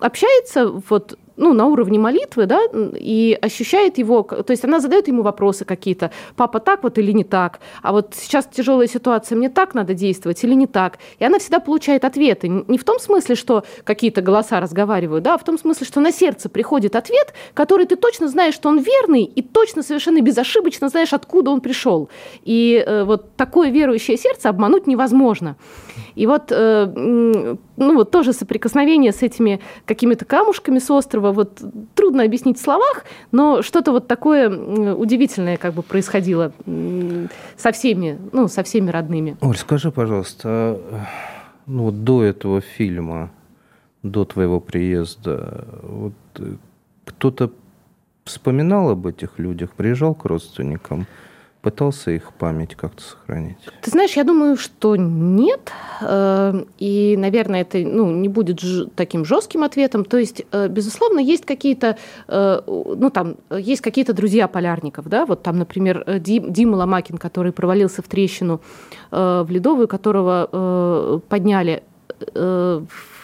общается 0.00 0.68
вот 0.88 1.18
ну, 1.36 1.52
на 1.52 1.66
уровне 1.66 1.98
молитвы, 1.98 2.46
да, 2.46 2.60
и 2.94 3.38
ощущает 3.40 3.98
его, 3.98 4.22
то 4.22 4.50
есть 4.50 4.64
она 4.64 4.80
задает 4.80 5.08
ему 5.08 5.22
вопросы 5.22 5.64
какие-то, 5.64 6.10
папа 6.36 6.60
так 6.60 6.82
вот 6.82 6.98
или 6.98 7.12
не 7.12 7.24
так, 7.24 7.60
а 7.82 7.92
вот 7.92 8.14
сейчас 8.14 8.46
тяжелая 8.46 8.86
ситуация, 8.86 9.36
мне 9.36 9.48
так 9.48 9.74
надо 9.74 9.94
действовать 9.94 10.42
или 10.44 10.54
не 10.54 10.66
так, 10.66 10.98
и 11.18 11.24
она 11.24 11.38
всегда 11.38 11.60
получает 11.60 12.04
ответы, 12.04 12.48
не 12.48 12.78
в 12.78 12.84
том 12.84 12.98
смысле, 12.98 13.34
что 13.34 13.64
какие-то 13.84 14.22
голоса 14.22 14.60
разговаривают, 14.60 15.24
да, 15.24 15.34
а 15.34 15.38
в 15.38 15.44
том 15.44 15.58
смысле, 15.58 15.86
что 15.86 16.00
на 16.00 16.12
сердце 16.12 16.48
приходит 16.48 16.96
ответ, 16.96 17.34
который 17.54 17.86
ты 17.86 17.96
точно 17.96 18.28
знаешь, 18.28 18.54
что 18.54 18.68
он 18.68 18.78
верный, 18.78 19.24
и 19.24 19.42
точно 19.42 19.82
совершенно 19.82 20.20
безошибочно 20.20 20.88
знаешь, 20.88 21.12
откуда 21.12 21.50
он 21.50 21.60
пришел. 21.60 22.08
И 22.44 22.82
э, 22.86 23.04
вот 23.04 23.36
такое 23.36 23.70
верующее 23.70 24.16
сердце 24.16 24.48
обмануть 24.48 24.86
невозможно. 24.86 25.56
И 26.14 26.26
вот, 26.26 26.50
э, 26.50 27.56
ну 27.76 27.94
вот 27.94 28.10
тоже 28.10 28.32
соприкосновение 28.32 29.12
с 29.12 29.22
этими 29.22 29.60
какими-то 29.84 30.24
камушками 30.24 30.78
с 30.78 30.90
острова, 30.90 31.32
вот 31.32 31.60
трудно 31.94 32.22
объяснить 32.24 32.58
в 32.58 32.62
словах, 32.62 33.04
но 33.32 33.62
что-то 33.62 33.92
вот 33.92 34.06
такое 34.06 34.48
удивительное 34.94 35.56
как 35.56 35.74
бы 35.74 35.82
происходило 35.82 36.52
со 37.56 37.72
всеми, 37.72 38.18
ну, 38.32 38.48
со 38.48 38.62
всеми 38.62 38.90
родными. 38.90 39.36
Оль, 39.40 39.56
скажи, 39.56 39.90
пожалуйста, 39.90 40.48
а, 40.48 40.78
ну 41.66 41.84
вот 41.84 42.04
до 42.04 42.22
этого 42.22 42.60
фильма, 42.60 43.30
до 44.02 44.24
твоего 44.24 44.60
приезда, 44.60 45.66
вот 45.82 46.14
э, 46.38 46.54
кто-то 47.04 47.50
вспоминал 48.24 48.90
об 48.90 49.06
этих 49.06 49.38
людях, 49.38 49.70
приезжал 49.72 50.14
к 50.14 50.24
родственникам? 50.24 51.06
Пытался 51.66 52.12
их 52.12 52.32
память 52.32 52.76
как-то 52.76 53.02
сохранить? 53.02 53.56
Ты 53.82 53.90
знаешь, 53.90 54.12
я 54.12 54.22
думаю, 54.22 54.56
что 54.56 54.94
нет. 54.94 55.72
Э, 56.00 56.54
и, 56.78 57.16
наверное, 57.18 57.62
это 57.62 57.78
ну, 57.78 58.08
не 58.12 58.28
будет 58.28 58.62
таким 58.94 59.24
жестким 59.24 59.64
ответом. 59.64 60.04
То 60.04 60.16
есть, 60.16 60.44
э, 60.52 60.68
безусловно, 60.68 61.18
есть 61.18 61.44
какие-то, 61.44 61.98
э, 62.28 62.60
ну, 62.66 63.10
там, 63.10 63.34
есть 63.50 63.82
какие-то 63.82 64.12
друзья 64.12 64.46
полярников, 64.46 65.08
да, 65.08 65.26
вот 65.26 65.42
там, 65.42 65.58
например, 65.58 66.04
Дим, 66.20 66.52
Дима 66.52 66.76
Ломакин, 66.76 67.18
который 67.18 67.50
провалился 67.50 68.00
в 68.00 68.06
трещину 68.06 68.60
в 69.10 69.46
Ледовую, 69.48 69.88
которого 69.88 71.20
подняли 71.28 71.82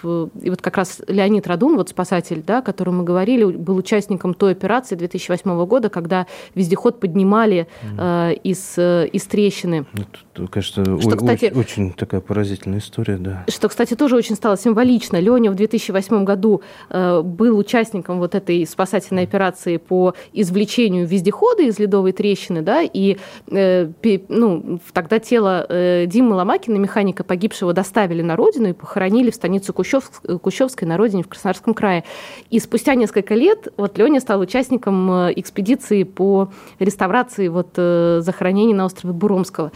и 0.05 0.51
вот 0.51 0.61
как 0.61 0.77
раз 0.77 1.01
Леонид 1.07 1.47
Радун, 1.47 1.77
вот 1.77 1.89
спасатель, 1.89 2.43
да, 2.45 2.59
о 2.59 2.63
котором 2.63 2.99
мы 2.99 3.05
говорили, 3.05 3.45
был 3.45 3.77
участником 3.77 4.35
той 4.35 4.53
операции 4.53 4.97
2008 4.97 5.65
года, 5.67 5.89
когда 5.89 6.27
вездеход 6.55 7.01
поднимали 7.01 7.69
э, 7.99 8.35
из, 8.43 8.75
э, 8.77 9.09
из 9.13 9.25
трещины. 9.25 9.87
Это, 9.95 10.47
конечно, 10.49 11.01
что, 11.01 11.17
кстати, 11.17 11.45
очень, 11.47 11.59
очень 11.59 11.93
такая 11.93 12.21
поразительная 12.21 12.81
история, 12.81 13.17
да. 13.17 13.45
Что, 13.49 13.69
кстати, 13.69 13.95
тоже 13.95 14.17
очень 14.17 14.35
стало 14.35 14.57
символично. 14.57 15.19
Леня 15.19 15.51
в 15.51 15.55
2008 15.55 16.25
году 16.25 16.63
э, 16.91 17.23
был 17.23 17.57
участником 17.57 18.19
вот 18.19 18.35
этой 18.35 18.67
спасательной 18.67 19.25
операции 19.25 19.77
по 19.77 20.15
извлечению 20.33 21.07
вездехода 21.07 21.63
из 21.63 21.79
ледовой 21.79 22.13
трещины, 22.13 22.63
да, 22.63 22.83
и 22.83 23.19
э, 23.51 23.89
ну, 24.29 24.81
тогда 24.93 25.19
тело 25.19 25.67
э, 25.69 26.07
Димы 26.07 26.35
Ломакина, 26.35 26.77
механика 26.77 27.25
погибшего, 27.25 27.73
доставили 27.73 28.23
на 28.23 28.37
родину 28.37 28.71
и 28.71 28.73
похоронили 28.73 29.31
в 29.31 29.35
станицу 29.35 29.73
Кущ 29.73 29.92
Кущевск, 29.93 30.41
Кущевской 30.41 30.85
на 30.85 30.97
родине 30.97 31.23
в 31.23 31.29
Краснодарском 31.29 31.75
крае. 31.75 32.05
И 32.51 32.59
спустя 32.59 32.95
несколько 32.95 33.35
лет 33.35 33.69
вот 33.77 33.99
Леня 33.99 34.21
стал 34.21 34.41
участником 34.41 35.11
э, 35.11 35.33
экспедиции 35.37 36.05
по 36.05 36.51
реставрации 36.79 37.49
вот 37.49 37.71
э, 37.77 38.21
захоронений 38.23 38.75
на 38.75 38.87
острове 38.87 39.13
Буромского. 39.13 39.73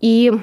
И 0.00 0.32
Э, 0.32 0.38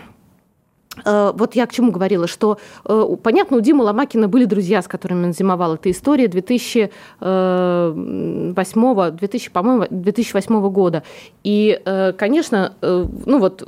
вот 1.03 1.55
я 1.55 1.65
к 1.65 1.73
чему 1.73 1.91
говорила, 1.91 2.27
что, 2.27 2.57
э, 2.85 3.07
понятно, 3.21 3.57
у 3.57 3.61
Димы 3.61 3.83
Ломакина 3.83 4.27
были 4.27 4.45
друзья, 4.45 4.81
с 4.81 4.87
которыми 4.87 5.25
он 5.25 5.33
зимовал. 5.33 5.75
Это 5.75 5.91
история 5.91 6.27
2008, 6.27 9.11
2000, 9.11 9.51
по-моему, 9.51 9.85
2008 9.89 10.69
года. 10.69 11.03
И, 11.43 11.79
э, 11.83 12.13
конечно, 12.13 12.73
ну 12.81 13.39
вот 13.39 13.61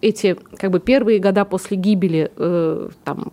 эти 0.00 0.36
как 0.56 0.70
бы 0.70 0.80
первые 0.80 1.18
года 1.18 1.44
после 1.44 1.76
гибели 1.76 2.30
там, 3.04 3.30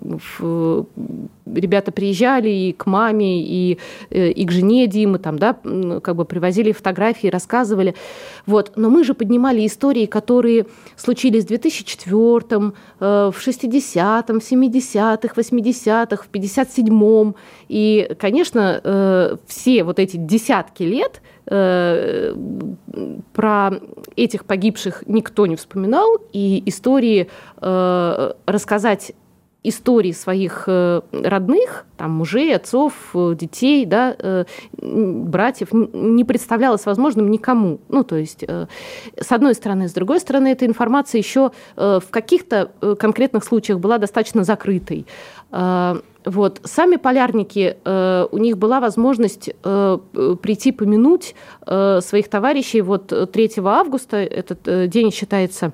ребята 1.55 1.91
приезжали 1.91 2.49
и 2.49 2.73
к 2.73 2.85
маме, 2.85 3.43
и, 3.43 3.77
и 4.09 4.45
к 4.45 4.51
жене 4.51 4.87
Димы, 4.87 5.19
там, 5.19 5.39
да, 5.39 5.57
как 6.01 6.15
бы 6.15 6.25
привозили 6.25 6.71
фотографии, 6.71 7.27
рассказывали. 7.27 7.95
Вот. 8.45 8.73
Но 8.75 8.89
мы 8.89 9.03
же 9.03 9.13
поднимали 9.13 9.65
истории, 9.65 10.05
которые 10.05 10.65
случились 10.95 11.45
в 11.45 11.47
2004 11.47 12.73
Э, 12.99 13.31
в 13.33 13.37
60-м, 13.37 14.37
70-х, 14.37 15.33
80-х, 15.35 16.23
в 16.23 16.29
57-м. 16.29 17.35
И, 17.69 18.11
конечно, 18.19 18.81
э, 18.83 19.35
все 19.47 19.83
вот 19.83 19.99
эти 19.99 20.17
десятки 20.17 20.83
лет 20.83 21.21
э, 21.45 22.35
про 23.33 23.71
этих 24.15 24.45
погибших 24.45 25.03
никто 25.07 25.45
не 25.47 25.55
вспоминал, 25.55 26.17
и 26.33 26.61
истории 26.65 27.29
рассказать 28.45 29.13
истории 29.63 30.13
своих 30.13 30.63
э, 30.67 31.01
родных, 31.11 31.85
там, 31.97 32.11
мужей, 32.11 32.55
отцов, 32.55 32.93
э, 33.13 33.35
детей, 33.37 33.85
да, 33.85 34.15
э, 34.17 34.45
братьев 34.71 35.69
не 35.73 36.23
представлялось 36.23 36.85
возможным 36.85 37.29
никому. 37.29 37.79
Ну, 37.89 38.03
то 38.03 38.15
есть, 38.15 38.43
с 38.43 39.31
одной 39.31 39.53
стороны. 39.53 39.89
С 39.89 39.93
другой 39.93 40.19
стороны, 40.19 40.47
эта 40.47 40.65
информация 40.65 41.19
еще 41.19 41.51
в 41.75 42.03
каких-то 42.09 42.71
конкретных 42.99 43.43
случаях 43.43 43.79
была 43.79 43.97
достаточно 43.97 44.43
закрытой. 44.43 45.05
Вот. 46.25 46.59
Сами 46.65 46.97
полярники, 46.97 47.77
э, 47.83 48.27
у 48.29 48.37
них 48.37 48.57
была 48.57 48.81
возможность 48.81 49.51
э, 49.63 49.97
прийти 50.41 50.71
помянуть 50.73 51.33
э, 51.65 52.01
своих 52.01 52.29
товарищей. 52.29 52.81
Вот 52.81 53.07
3 53.31 53.51
августа 53.63 54.17
этот 54.17 54.67
э, 54.67 54.87
день 54.87 55.11
считается 55.13 55.71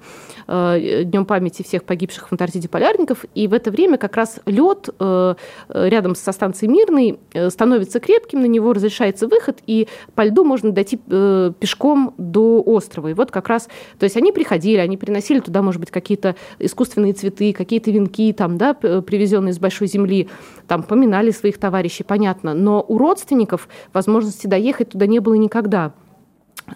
э, 0.47 1.03
днем 1.03 1.25
памяти 1.25 1.63
всех 1.63 1.83
погибших 1.83 2.27
в 2.27 2.31
Антарктиде 2.31 2.69
полярников. 2.69 3.25
И 3.33 3.47
в 3.47 3.53
это 3.53 3.71
время 3.71 3.97
как 3.97 4.15
раз 4.15 4.39
лед 4.45 4.89
э, 4.99 5.35
рядом 5.69 6.13
со 6.13 6.31
станцией 6.31 6.71
Мирный 6.71 7.19
э, 7.33 7.49
становится 7.49 7.99
крепким, 7.99 8.41
на 8.41 8.45
него 8.45 8.73
разрешается 8.73 9.27
выход, 9.27 9.57
и 9.65 9.87
по 10.13 10.25
льду 10.25 10.43
можно 10.43 10.71
дойти 10.71 10.99
э, 11.09 11.53
пешком 11.59 12.13
до 12.19 12.61
острова. 12.63 13.07
И 13.07 13.13
вот 13.13 13.31
как 13.31 13.49
раз, 13.49 13.67
то 13.97 14.03
есть 14.03 14.15
они 14.15 14.31
приходили, 14.31 14.77
они 14.77 14.95
приносили 14.95 15.39
туда, 15.39 15.63
может 15.63 15.79
быть, 15.79 15.89
какие-то 15.89 16.35
искусственные 16.59 17.13
цветы, 17.13 17.51
какие-то 17.51 17.89
венки, 17.89 18.31
там, 18.31 18.59
да, 18.59 18.75
привезенные 18.75 19.53
с 19.53 19.57
большой 19.57 19.87
земли 19.87 20.29
там 20.67 20.83
поминали 20.83 21.31
своих 21.31 21.57
товарищей, 21.57 22.03
понятно, 22.03 22.53
но 22.53 22.83
у 22.87 22.97
родственников 22.97 23.67
возможности 23.93 24.47
доехать 24.47 24.89
туда 24.89 25.07
не 25.07 25.19
было 25.19 25.35
никогда. 25.35 25.93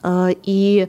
А, 0.01 0.29
и 0.43 0.87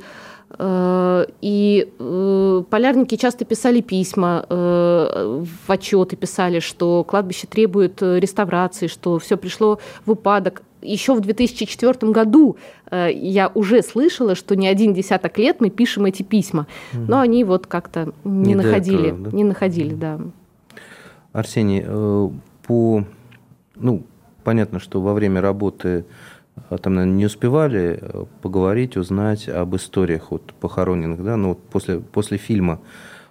э, 0.59 1.27
и 1.41 1.93
э, 1.99 2.63
полярники 2.69 3.17
часто 3.17 3.45
писали 3.45 3.81
письма, 3.81 4.45
э, 4.49 5.45
в 5.67 5.71
отчеты 5.71 6.17
писали, 6.17 6.61
что 6.61 7.05
кладбище 7.05 7.47
требует 7.47 8.03
реставрации, 8.03 8.87
что 8.87 9.19
все 9.19 9.37
пришло 9.37 9.79
в 10.05 10.13
упадок. 10.13 10.63
Еще 10.83 11.15
в 11.15 11.21
2004 11.21 12.11
году 12.11 12.57
я 12.91 13.53
уже 13.53 13.83
слышала, 13.83 14.35
что 14.35 14.57
не 14.57 14.67
один 14.67 14.95
десяток 14.95 15.37
лет 15.37 15.61
мы 15.61 15.69
пишем 15.69 16.07
эти 16.07 16.23
письма, 16.23 16.67
но 16.95 17.21
они 17.21 17.45
вот 17.45 17.67
как-то 17.67 18.15
не, 18.25 18.49
не 18.49 18.55
находили, 18.55 19.09
этого, 19.09 19.25
да? 19.25 19.37
не 19.37 19.45
находили, 19.45 19.95
да. 19.95 20.21
Арсений, 21.35 21.85
по... 22.71 23.05
Ну, 23.75 24.07
понятно, 24.45 24.79
что 24.79 25.01
во 25.01 25.13
время 25.13 25.41
работы 25.41 26.05
а, 26.69 26.79
там, 26.79 26.95
наверное, 26.95 27.17
не 27.17 27.27
успевали 27.27 27.99
э, 28.01 28.25
поговорить, 28.43 28.97
узнать 28.97 29.49
об 29.49 29.75
историях 29.75 30.31
вот, 30.31 30.55
похороненных, 30.55 31.25
да, 31.25 31.37
но 31.37 31.49
вот 31.49 31.63
после, 31.65 31.99
после 31.99 32.39
фильма 32.39 32.81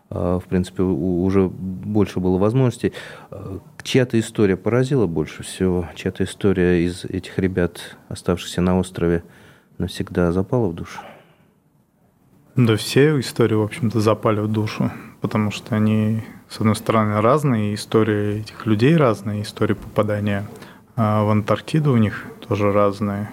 в 0.10 0.44
принципе, 0.50 0.82
уже 0.82 1.48
больше 1.50 2.20
было 2.20 2.40
возможностей. 2.40 2.94
Чья-то 3.84 4.20
история 4.20 4.58
поразила 4.58 5.06
больше 5.06 5.44
всего? 5.44 5.88
Чья-то 5.94 6.24
история 6.24 6.84
из 6.84 7.06
этих 7.06 7.38
ребят, 7.38 7.96
оставшихся 8.08 8.60
на 8.62 8.80
острове, 8.80 9.24
навсегда 9.78 10.32
запала 10.32 10.70
в 10.70 10.74
душу? 10.74 11.00
Да 12.56 12.76
все 12.76 13.20
истории, 13.20 13.54
в 13.54 13.62
общем-то, 13.62 14.00
запали 14.00 14.40
в 14.40 14.48
душу, 14.48 14.92
потому 15.22 15.52
что 15.52 15.76
они, 15.76 16.24
с 16.50 16.58
одной 16.58 16.76
стороны, 16.76 17.22
разные, 17.22 17.76
истории 17.76 18.42
этих 18.42 18.66
людей 18.66 18.96
разные, 18.96 19.44
истории 19.44 19.74
попадания 19.74 20.46
а 21.02 21.24
в 21.24 21.30
Антарктиду 21.30 21.94
у 21.94 21.98
них 21.98 22.26
тоже 22.46 22.74
разные. 22.74 23.30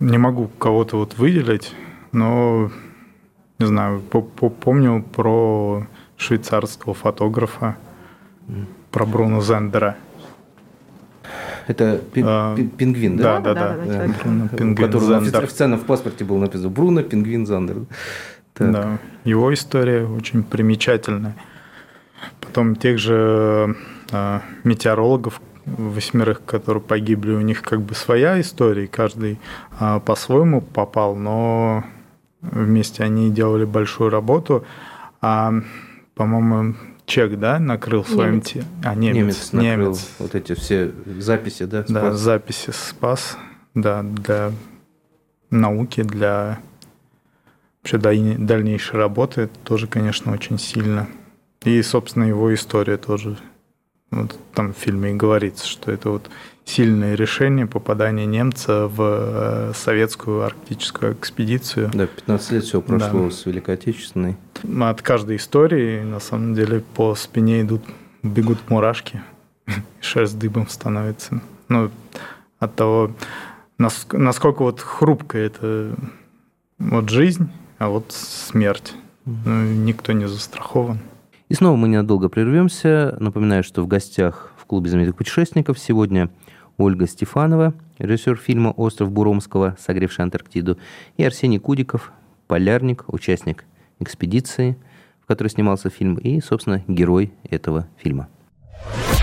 Не 0.00 0.18
могу 0.18 0.48
кого-то 0.48 0.96
вот 0.96 1.16
выделить, 1.16 1.72
но, 2.10 2.72
не 3.60 3.66
знаю, 3.66 4.00
помню 4.00 5.00
про 5.00 5.86
швейцарского 6.16 6.92
фотографа, 6.92 7.76
про 8.90 9.06
Бруно 9.06 9.40
Зендера– 9.40 9.96
это 11.66 12.00
пин, 12.12 12.24
а, 12.26 12.56
пингвин, 12.56 13.16
да? 13.16 13.40
Да, 13.40 13.54
да, 13.54 13.54
да. 13.54 13.76
да, 13.76 13.84
да, 13.84 14.06
да 14.06 14.14
Бруно 14.22 14.48
Пингвин 14.48 14.86
Который 14.86 15.16
официально 15.44 15.76
в 15.76 15.84
паспорте 15.84 16.24
был 16.24 16.38
написано 16.38 16.70
Бруно 16.70 17.02
Пингвин 17.02 17.46
Зандер. 17.46 17.76
Так. 18.54 18.72
Да, 18.72 18.98
его 19.24 19.52
история 19.52 20.04
очень 20.04 20.42
примечательная. 20.42 21.36
Потом 22.40 22.76
тех 22.76 22.98
же 22.98 23.76
э, 24.10 24.40
метеорологов, 24.64 25.40
восьмерых, 25.64 26.44
которые 26.44 26.82
погибли, 26.82 27.32
у 27.32 27.40
них 27.40 27.62
как 27.62 27.80
бы 27.80 27.94
своя 27.94 28.40
история, 28.40 28.86
каждый 28.86 29.38
э, 29.80 30.00
по-своему 30.04 30.60
попал, 30.60 31.16
но 31.16 31.84
вместе 32.42 33.04
они 33.04 33.30
делали 33.30 33.64
большую 33.64 34.10
работу. 34.10 34.64
А, 35.20 35.54
по-моему, 36.14 36.74
чек, 37.06 37.38
да, 37.38 37.58
накрыл 37.58 38.04
своим 38.04 38.40
те... 38.40 38.64
А, 38.84 38.94
немец. 38.94 39.16
Немец 39.16 39.52
накрыл 39.52 39.86
немец. 39.90 40.10
вот 40.18 40.34
эти 40.34 40.54
все 40.54 40.92
записи, 41.18 41.64
да? 41.64 41.82
Спас. 41.84 41.92
Да, 41.92 42.12
записи 42.12 42.70
спас, 42.72 43.38
да, 43.74 44.02
для 44.02 44.52
науки, 45.50 46.02
для 46.02 46.58
вообще 47.82 47.98
дальнейшей 47.98 48.96
работы 48.96 49.50
тоже, 49.64 49.86
конечно, 49.86 50.32
очень 50.32 50.58
сильно. 50.58 51.08
И, 51.64 51.80
собственно, 51.82 52.24
его 52.24 52.52
история 52.54 52.96
тоже. 52.96 53.36
Вот 54.10 54.38
там 54.54 54.74
в 54.74 54.76
фильме 54.76 55.12
и 55.12 55.14
говорится, 55.14 55.66
что 55.66 55.90
это 55.90 56.10
вот 56.10 56.28
сильное 56.64 57.14
решение 57.14 57.66
попадания 57.66 58.26
немца 58.26 58.86
в 58.86 59.00
э, 59.00 59.72
советскую 59.74 60.42
арктическую 60.42 61.14
экспедицию. 61.14 61.90
Да, 61.94 62.06
15 62.06 62.52
лет 62.52 62.64
всего 62.64 62.82
прошло 62.82 63.24
да. 63.24 63.30
с 63.30 63.46
Великой 63.46 63.76
Отечественной. 63.76 64.36
От 64.80 65.00
каждой 65.00 65.36
истории, 65.36 66.02
на 66.02 66.20
самом 66.20 66.54
деле, 66.54 66.82
по 66.94 67.14
спине 67.14 67.62
идут, 67.62 67.82
бегут 68.22 68.58
мурашки, 68.68 69.22
шерсть 70.00 70.38
дыбом 70.38 70.68
становится. 70.68 71.40
Ну, 71.68 71.90
от 72.58 72.74
того, 72.76 73.12
насколько 73.78 74.62
вот 74.62 74.80
хрупкая 74.80 75.46
это 75.46 75.96
вот 76.78 77.08
жизнь, 77.08 77.48
а 77.82 77.88
вот 77.88 78.12
смерть. 78.12 78.94
Ну, 79.24 79.64
никто 79.64 80.12
не 80.12 80.28
застрахован. 80.28 81.00
И 81.48 81.54
снова 81.54 81.76
мы 81.76 81.88
ненадолго 81.88 82.28
прервемся. 82.28 83.16
Напоминаю, 83.18 83.64
что 83.64 83.82
в 83.82 83.88
гостях 83.88 84.52
в 84.56 84.66
клубе 84.66 84.88
знаменитых 84.88 85.16
путешественников 85.16 85.80
сегодня 85.80 86.30
Ольга 86.76 87.08
Стефанова, 87.08 87.74
режиссер 87.98 88.36
фильма 88.36 88.68
«Остров 88.68 89.10
Буромского», 89.10 89.76
согревший 89.80 90.24
Антарктиду, 90.24 90.78
и 91.16 91.24
Арсений 91.24 91.58
Кудиков, 91.58 92.12
полярник, 92.46 93.04
участник 93.08 93.64
экспедиции, 93.98 94.76
в 95.22 95.26
которой 95.26 95.48
снимался 95.48 95.90
фильм, 95.90 96.14
и, 96.14 96.40
собственно, 96.40 96.84
герой 96.86 97.32
этого 97.50 97.88
фильма. 97.96 98.28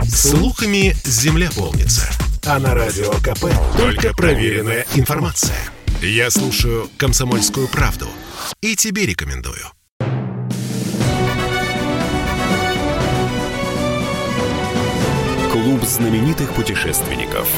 Слухами 0.04 0.93
земля 1.06 1.50
полнится. 1.56 2.10
А 2.45 2.60
на 2.60 2.74
радио 2.74 3.12
КП 3.22 3.45
только 3.78 4.13
проверенная 4.13 4.86
информация. 4.95 5.58
Я 6.02 6.30
слушаю 6.30 6.88
«Комсомольскую 6.98 7.68
правду» 7.68 8.06
и 8.62 8.78
тебе 8.78 9.06
рекомендую. 9.06 9.66
Клуб 15.52 15.84
знаменитых 15.84 16.54
путешественников. 16.54 17.52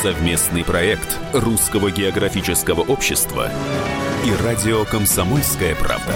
Совместный 0.00 0.62
проект 0.62 1.18
Русского 1.32 1.90
географического 1.90 2.82
общества 2.82 3.50
и 4.24 4.44
радио 4.44 4.84
«Комсомольская 4.84 5.74
правда». 5.74 6.14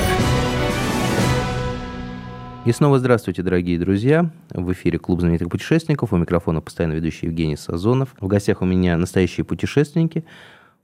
И 2.65 2.71
снова 2.71 3.01
здравствуйте, 3.01 3.43
дорогие 3.43 3.77
друзья. 3.79 4.31
В 4.51 4.73
эфире 4.73 5.01
Клуб 5.01 5.21
знаменитых 5.21 5.49
путешественников. 5.49 6.13
У 6.13 6.17
микрофона 6.17 6.61
постоянно 6.61 6.93
ведущий 6.93 7.27
Евгений 7.27 7.57
Сазонов. 7.57 8.15
В 8.21 8.29
гостях 8.29 8.63
у 8.63 8.67
меня 8.67 8.97
настоящие 8.97 9.45
путешественники. 9.45 10.25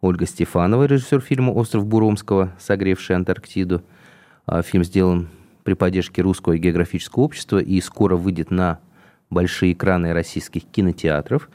Ольга 0.01 0.27
Стефанова, 0.27 0.85
режиссер 0.85 1.21
фильма 1.21 1.51
«Остров 1.51 1.87
Буромского», 1.87 2.53
согревший 2.59 3.17
Антарктиду. 3.17 3.83
А, 4.47 4.63
фильм 4.63 4.85
сделан 4.85 5.29
при 5.63 5.75
поддержке 5.75 6.23
Русского 6.23 6.59
географического 6.59 7.23
общества 7.23 7.59
и 7.59 7.81
скоро 7.81 8.17
выйдет 8.17 8.51
на 8.51 8.81
большие 9.31 9.73
экраны 9.73 10.13
российских 10.13 10.65
кинотеатров. 10.65 11.49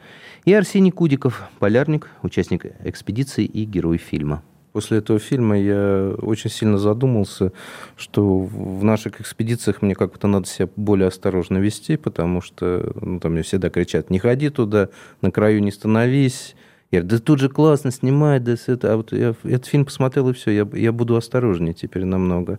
И 0.44 0.52
Арсений 0.52 0.90
Кудиков, 0.90 1.48
полярник, 1.58 2.10
участник 2.22 2.66
экспедиции 2.84 3.44
и 3.44 3.64
герой 3.64 3.98
фильма. 3.98 4.42
После 4.72 4.98
этого 4.98 5.18
фильма 5.18 5.58
я 5.58 6.14
очень 6.18 6.50
сильно 6.50 6.78
задумался, 6.78 7.52
что 7.96 8.38
в 8.38 8.84
наших 8.84 9.20
экспедициях 9.20 9.82
мне 9.82 9.96
как-то 9.96 10.28
надо 10.28 10.46
себя 10.46 10.68
более 10.76 11.08
осторожно 11.08 11.58
вести, 11.58 11.96
потому 11.96 12.40
что 12.40 12.92
ну, 13.00 13.18
там 13.18 13.32
мне 13.32 13.42
всегда 13.42 13.68
кричат, 13.68 14.10
не 14.10 14.20
ходи 14.20 14.48
туда, 14.48 14.90
на 15.22 15.32
краю 15.32 15.60
не 15.60 15.72
становись. 15.72 16.54
Говорю, 16.90 17.08
да 17.08 17.18
тут 17.18 17.38
же 17.38 17.48
классно 17.48 17.90
снимать, 17.90 18.42
да 18.42 18.54
это. 18.66 18.92
А 18.92 18.96
вот 18.96 19.12
я 19.12 19.34
этот 19.44 19.66
фильм 19.66 19.84
посмотрел, 19.84 20.28
и 20.28 20.32
все, 20.32 20.50
я, 20.50 20.68
я 20.72 20.92
буду 20.92 21.16
осторожнее 21.16 21.72
теперь 21.72 22.04
намного. 22.04 22.58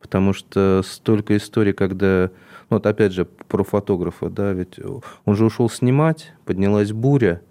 Потому 0.00 0.32
что 0.32 0.82
столько 0.84 1.36
историй, 1.36 1.72
когда... 1.72 2.30
Ну, 2.68 2.76
вот 2.76 2.86
опять 2.86 3.12
же, 3.12 3.26
про 3.26 3.64
фотографа, 3.64 4.28
да, 4.28 4.52
ведь 4.52 4.80
он 5.24 5.36
же 5.36 5.44
ушел 5.44 5.70
снимать, 5.70 6.32
поднялась 6.44 6.92
буря, 6.92 7.42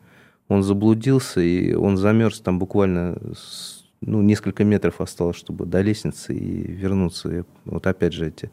он 0.48 0.62
заблудился, 0.62 1.42
и 1.42 1.74
он 1.74 1.98
замерз 1.98 2.42
там 2.42 2.60
буквально 2.60 3.18
ну, 4.02 4.22
несколько 4.22 4.64
метров 4.64 5.02
осталось, 5.02 5.38
чтобы 5.38 5.66
до 5.66 5.82
лестницы 5.82 6.34
и 6.34 6.72
вернуться. 6.72 7.30
Я, 7.30 7.46
вот 7.66 7.88
опять 7.88 8.14
же 8.14 8.28
эти, 8.28 8.52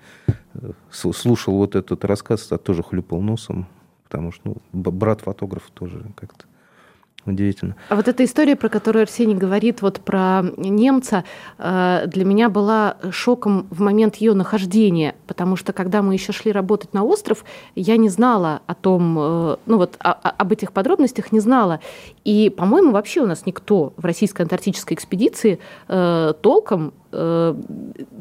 э, 0.55 0.73
слушал 0.91 1.57
вот 1.57 1.75
этот 1.75 2.05
рассказ, 2.05 2.51
а 2.53 2.59
тоже 2.59 2.83
хлюпал 2.83 3.21
носом, 3.21 3.67
потому 4.05 4.33
что 4.33 4.57
ну, 4.73 4.91
брат 4.91 5.21
фотограф 5.21 5.71
тоже 5.75 6.05
как-то 6.17 6.47
Удивительно. 7.25 7.77
А 7.89 7.95
вот 7.95 8.09
эта 8.09 8.25
история, 8.25 8.57
про 8.57 8.69
которую 8.69 9.03
Арсений 9.05 9.37
говорит, 9.37 9.81
вот 9.81 10.01
про 10.01 10.43
немца, 10.57 11.25
э, 11.59 12.05
для 12.07 12.25
меня 12.25 12.49
была 12.49 12.97
шоком 13.13 13.69
в 13.71 13.81
момент 13.81 14.17
ее 14.17 14.35
нахождения, 14.35 15.15
потому 15.29 15.55
что 15.55 15.73
когда 15.73 16.03
мы 16.03 16.15
еще 16.15 16.33
шли 16.33 16.51
работать 16.51 16.93
на 16.95 17.05
остров, 17.05 17.45
я 17.77 17.97
не 17.97 18.09
знала 18.09 18.63
о 18.67 18.75
том, 18.75 19.17
э, 19.19 19.57
ну 19.67 19.77
вот 19.77 19.97
об 20.01 20.53
этих 20.53 20.73
подробностях 20.73 21.31
не 21.31 21.39
знала. 21.39 21.79
И, 22.25 22.51
по-моему, 22.51 22.91
вообще 22.91 23.21
у 23.21 23.27
нас 23.27 23.47
никто 23.47 23.93
в 23.97 24.05
российской 24.05 24.43
антарктической 24.43 24.97
экспедиции 24.97 25.61
э, 25.87 26.33
толком 26.41 26.93
Э, 27.13 27.55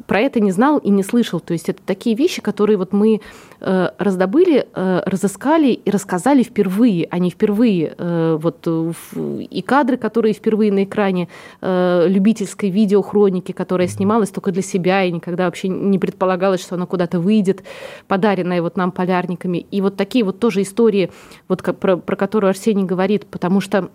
про 0.07 0.19
это 0.19 0.39
не 0.39 0.51
знал 0.51 0.77
и 0.77 0.89
не 0.89 1.03
слышал. 1.03 1.39
То 1.39 1.53
есть 1.53 1.69
это 1.69 1.81
такие 1.85 2.15
вещи, 2.15 2.41
которые 2.41 2.77
вот 2.77 2.91
мы 2.91 3.21
э, 3.61 3.89
раздобыли, 3.97 4.67
э, 4.73 5.01
разыскали 5.05 5.71
и 5.71 5.89
рассказали 5.89 6.43
впервые. 6.43 7.07
Они 7.09 7.29
впервые, 7.29 7.95
вот 7.97 8.67
и 8.67 9.61
кадры, 9.61 9.97
которые 9.97 10.33
впервые 10.33 10.71
на 10.71 10.83
экране 10.83 11.27
любительской 11.61 12.69
видеохроники, 12.69 13.51
которая 13.51 13.87
снималась 13.87 14.29
только 14.29 14.51
для 14.51 14.61
себя 14.61 15.03
и 15.03 15.11
никогда 15.11 15.45
вообще 15.45 15.67
не 15.67 15.99
предполагалось, 15.99 16.61
что 16.61 16.75
она 16.75 16.85
куда-то 16.85 17.19
выйдет, 17.19 17.63
подаренная 18.07 18.61
вот 18.61 18.77
нам 18.77 18.91
полярниками. 18.91 19.65
И 19.71 19.81
вот 19.81 19.95
такие 19.95 20.25
вот 20.25 20.39
тоже 20.39 20.61
истории, 20.61 21.11
вот 21.47 21.61
про, 21.61 21.97
про 21.97 22.15
которую 22.15 22.49
Арсений 22.49 22.83
говорит, 22.83 23.25
потому 23.25 23.61
что 23.61 23.89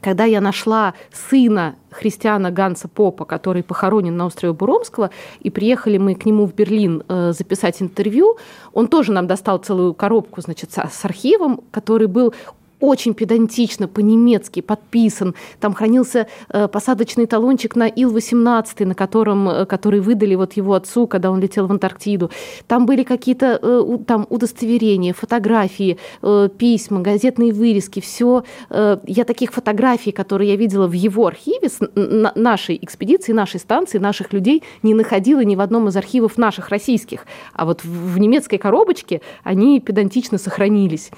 когда 0.00 0.24
я 0.24 0.40
нашла 0.40 0.94
сына 1.12 1.76
христиана 1.90 2.50
Ганса 2.50 2.88
Попа, 2.88 3.24
который 3.24 3.62
похоронен 3.62 4.16
на 4.16 4.26
острове 4.26 4.52
Буромского, 4.52 5.10
и 5.40 5.50
приехали 5.50 5.98
мы 5.98 6.14
к 6.14 6.24
нему 6.24 6.46
в 6.46 6.54
Берлин 6.54 7.02
э, 7.08 7.32
записать 7.32 7.82
интервью, 7.82 8.36
он 8.72 8.88
тоже 8.88 9.12
нам 9.12 9.26
достал 9.26 9.58
целую 9.58 9.94
коробку, 9.94 10.40
значит, 10.40 10.72
с, 10.72 10.78
с 10.78 11.04
архивом, 11.04 11.60
который 11.70 12.06
был 12.06 12.32
очень 12.80 13.14
педантично, 13.14 13.88
по-немецки 13.88 14.60
подписан. 14.60 15.34
Там 15.60 15.74
хранился 15.74 16.26
э, 16.48 16.68
посадочный 16.68 17.26
талончик 17.26 17.76
на 17.76 17.86
Ил-18, 17.86 18.86
на 18.86 18.94
котором, 18.94 19.48
э, 19.48 19.66
который 19.66 20.00
выдали 20.00 20.34
вот 20.34 20.54
его 20.54 20.74
отцу, 20.74 21.06
когда 21.06 21.30
он 21.30 21.40
летел 21.40 21.66
в 21.66 21.70
Антарктиду. 21.70 22.30
Там 22.66 22.86
были 22.86 23.02
какие-то 23.02 23.58
э, 23.60 23.98
там 24.06 24.26
удостоверения, 24.30 25.12
фотографии, 25.12 25.98
э, 26.22 26.48
письма, 26.56 27.00
газетные 27.00 27.52
вырезки, 27.52 28.00
все. 28.00 28.44
Э, 28.70 28.98
я 29.06 29.24
таких 29.24 29.52
фотографий, 29.52 30.12
которые 30.12 30.50
я 30.50 30.56
видела 30.56 30.86
в 30.86 30.92
его 30.92 31.26
архиве 31.26 31.68
с 31.68 31.78
на, 31.94 32.32
нашей 32.34 32.78
экспедиции, 32.80 33.32
нашей 33.32 33.60
станции, 33.60 33.98
наших 33.98 34.32
людей, 34.32 34.62
не 34.82 34.94
находила 34.94 35.40
ни 35.40 35.56
в 35.56 35.60
одном 35.60 35.88
из 35.88 35.96
архивов 35.96 36.38
наших 36.38 36.70
российских. 36.70 37.26
А 37.52 37.64
вот 37.64 37.84
в, 37.84 38.14
в 38.14 38.18
немецкой 38.18 38.58
коробочке 38.58 39.20
они 39.44 39.80
педантично 39.80 40.38
сохранились. 40.38 41.10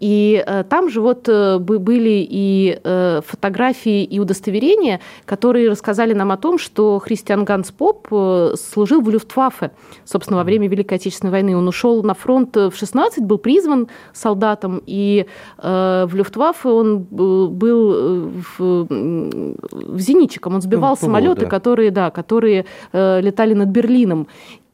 И 0.00 0.42
э, 0.46 0.64
там 0.64 0.90
же 0.90 1.00
вот 1.00 1.28
э, 1.28 1.58
были 1.58 2.26
и 2.28 2.80
э, 2.82 3.20
фотографии, 3.26 4.04
и 4.04 4.20
удостоверения, 4.20 5.00
которые 5.24 5.70
рассказали 5.70 6.12
нам 6.12 6.30
о 6.30 6.36
том, 6.36 6.58
что 6.58 6.98
Христиан 6.98 7.44
Ганс 7.44 7.72
Поп 7.72 8.06
э, 8.10 8.54
служил 8.56 9.00
в 9.00 9.10
Люфтваффе, 9.10 9.72
собственно, 10.04 10.38
во 10.38 10.44
время 10.44 10.68
Великой 10.68 10.94
Отечественной 10.94 11.32
войны. 11.32 11.56
Он 11.56 11.66
ушел 11.66 12.02
на 12.02 12.14
фронт 12.14 12.54
в 12.54 12.72
16, 12.74 13.24
был 13.24 13.38
призван 13.38 13.88
солдатом, 14.12 14.82
и 14.86 15.26
э, 15.58 16.06
в 16.08 16.14
Люфтваффе 16.14 16.68
он 16.68 16.98
был 16.98 18.30
в, 18.58 18.86
в 18.88 19.98
зенитчиком. 19.98 20.54
Он 20.54 20.62
сбивал 20.62 20.96
ну, 21.00 21.06
самолеты, 21.06 21.42
да. 21.42 21.46
которые, 21.46 21.90
да, 21.90 22.10
которые 22.10 22.66
э, 22.92 23.20
летали 23.20 23.54
над 23.54 23.68
Берлином 23.68 24.28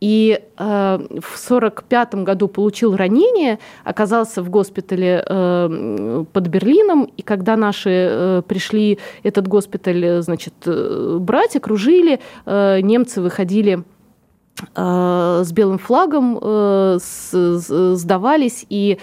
и 0.05 0.39
э, 0.59 0.99
в 1.19 1.39
сорок 1.39 1.85
пятом 1.85 2.25
году 2.25 2.47
получил 2.47 2.95
ранение, 2.95 3.59
оказался 3.85 4.43
в 4.43 4.51
госпитале 4.51 5.25
э, 5.27 6.25
под 6.31 6.47
Берлином, 6.49 7.05
и 7.17 7.23
когда 7.23 7.57
наши 7.57 7.91
э, 7.91 8.43
пришли 8.47 8.99
этот 9.23 9.49
госпиталь, 9.49 10.05
э, 10.05 10.21
значит, 10.21 10.53
э, 10.67 11.17
брать, 11.19 11.57
окружили, 11.57 12.21
э, 12.45 12.81
немцы 12.83 13.23
выходили 13.23 13.83
э, 14.77 15.43
с 15.43 15.53
белым 15.53 15.79
флагом 15.79 16.39
сдавались, 17.97 18.67
и 18.69 18.99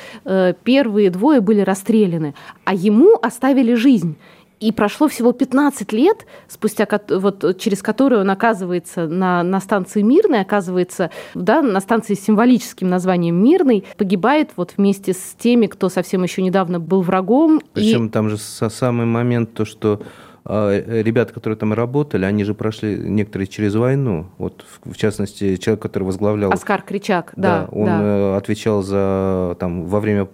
первые 0.63 1.09
двое 1.09 1.41
были 1.41 1.61
расстреляны, 1.61 2.35
а 2.63 2.75
ему 2.75 3.17
оставили 3.19 3.73
жизнь. 3.73 4.17
И 4.61 4.71
прошло 4.71 5.07
всего 5.07 5.33
15 5.33 5.91
лет, 5.91 6.27
спустя 6.47 6.87
вот, 7.09 7.57
через 7.57 7.81
которые 7.81 8.21
он 8.21 8.29
оказывается 8.29 9.07
на, 9.07 9.41
на 9.41 9.59
станции 9.59 10.03
Мирной, 10.03 10.41
оказывается 10.41 11.09
да, 11.33 11.63
на 11.63 11.79
станции 11.81 12.13
с 12.13 12.23
символическим 12.23 12.87
названием 12.87 13.43
Мирный, 13.43 13.83
погибает 13.97 14.51
вот 14.55 14.75
вместе 14.77 15.13
с 15.13 15.35
теми, 15.37 15.65
кто 15.65 15.89
совсем 15.89 16.21
еще 16.21 16.43
недавно 16.43 16.79
был 16.79 17.01
врагом. 17.01 17.59
Причем 17.73 18.05
и... 18.05 18.09
там 18.09 18.29
же 18.29 18.37
самый 18.37 19.07
момент, 19.07 19.51
то, 19.55 19.65
что 19.65 20.01
ребята, 20.45 21.33
которые 21.33 21.57
там 21.57 21.73
работали, 21.73 22.25
они 22.25 22.43
же 22.43 22.53
прошли 22.53 22.97
некоторые 22.97 23.47
через 23.47 23.75
войну. 23.75 24.25
Вот, 24.39 24.65
в 24.83 24.95
частности, 24.95 25.57
человек, 25.57 25.81
который 25.81 26.03
возглавлял... 26.03 26.51
Оскар 26.51 26.81
Кричак, 26.81 27.33
да. 27.35 27.61
да 27.61 27.67
он 27.71 27.85
да. 27.85 27.99
Э, 28.01 28.37
отвечал 28.37 28.81
за... 28.81 29.55
Там, 29.59 29.85
во 29.85 29.99
время 29.99 30.27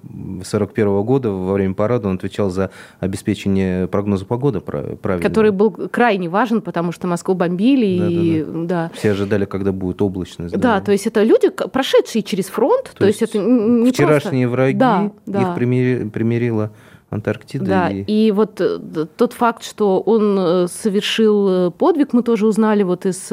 41 0.46 0.88
-го 0.88 1.04
года, 1.04 1.30
во 1.30 1.54
время 1.54 1.74
парада, 1.74 2.08
он 2.08 2.16
отвечал 2.16 2.50
за 2.50 2.72
обеспечение 3.02 3.88
прогноза 3.88 4.26
погоды 4.26 4.62
правильно. 4.62 5.22
Который 5.22 5.52
был 5.52 5.72
крайне 5.72 6.30
важен, 6.30 6.62
потому 6.62 6.92
что 6.94 7.08
Москву 7.08 7.34
бомбили. 7.34 8.00
Да, 8.00 8.08
и, 8.08 8.44
да, 8.44 8.52
да. 8.54 8.78
Да. 8.78 8.92
Все 8.94 9.12
ожидали, 9.12 9.46
когда 9.46 9.72
будет 9.72 10.02
облачность. 10.02 10.54
Да, 10.56 10.76
да, 10.76 10.82
то 10.82 10.92
есть 10.92 11.08
это 11.08 11.24
люди, 11.24 11.50
прошедшие 11.50 12.24
через 12.24 12.46
фронт. 12.46 12.86
То, 12.94 13.00
то 13.00 13.08
есть, 13.08 13.22
есть 13.22 13.36
это 13.36 13.44
не 13.44 13.92
вчерашние 13.92 14.48
просто... 14.48 14.62
враги, 14.62 14.78
да, 14.78 15.12
да. 15.26 15.42
их 15.42 15.56
примирила 15.56 16.72
Антарктиды. 17.10 17.66
Да, 17.66 17.90
и... 17.90 18.02
и 18.02 18.32
вот 18.32 18.60
э, 18.60 18.80
тот 19.16 19.32
факт, 19.32 19.64
что 19.64 20.02
он 20.02 20.38
э, 20.38 20.68
совершил 20.68 21.48
э, 21.48 21.72
подвиг, 21.72 22.12
мы 22.12 22.22
тоже 22.22 22.46
узнали 22.46 22.84
вот 22.84 23.06
из, 23.06 23.32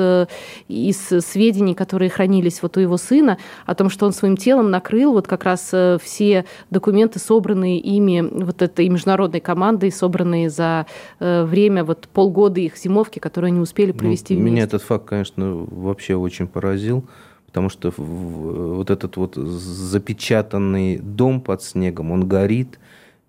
из 0.68 0.98
сведений, 1.26 1.74
которые 1.74 2.08
хранились 2.08 2.62
вот 2.62 2.76
у 2.76 2.80
его 2.80 2.96
сына, 2.96 3.36
о 3.66 3.74
том, 3.74 3.90
что 3.90 4.06
он 4.06 4.12
своим 4.12 4.36
телом 4.36 4.70
накрыл 4.70 5.12
вот 5.12 5.26
как 5.26 5.42
раз 5.42 5.72
все 6.00 6.44
документы, 6.70 7.18
собранные 7.18 7.80
ими, 7.80 8.20
вот 8.20 8.62
этой 8.62 8.88
международной 8.88 9.40
командой, 9.40 9.90
собранные 9.90 10.50
за 10.50 10.86
время 11.18 11.82
вот 11.82 12.08
полгода 12.12 12.60
их 12.60 12.76
зимовки, 12.76 13.18
которые 13.18 13.48
они 13.48 13.58
успели 13.58 13.90
ну, 13.90 13.98
провести 13.98 14.34
ну, 14.34 14.40
вместе. 14.40 14.54
Меня 14.54 14.64
этот 14.64 14.82
факт, 14.82 15.06
конечно, 15.06 15.66
вообще 15.68 16.14
очень 16.14 16.46
поразил 16.46 17.04
потому 17.46 17.68
что 17.68 17.94
вот 17.96 18.90
этот 18.90 19.16
вот 19.16 19.36
запечатанный 19.36 20.98
дом 20.98 21.40
под 21.40 21.62
снегом, 21.62 22.10
он 22.10 22.26
горит, 22.26 22.80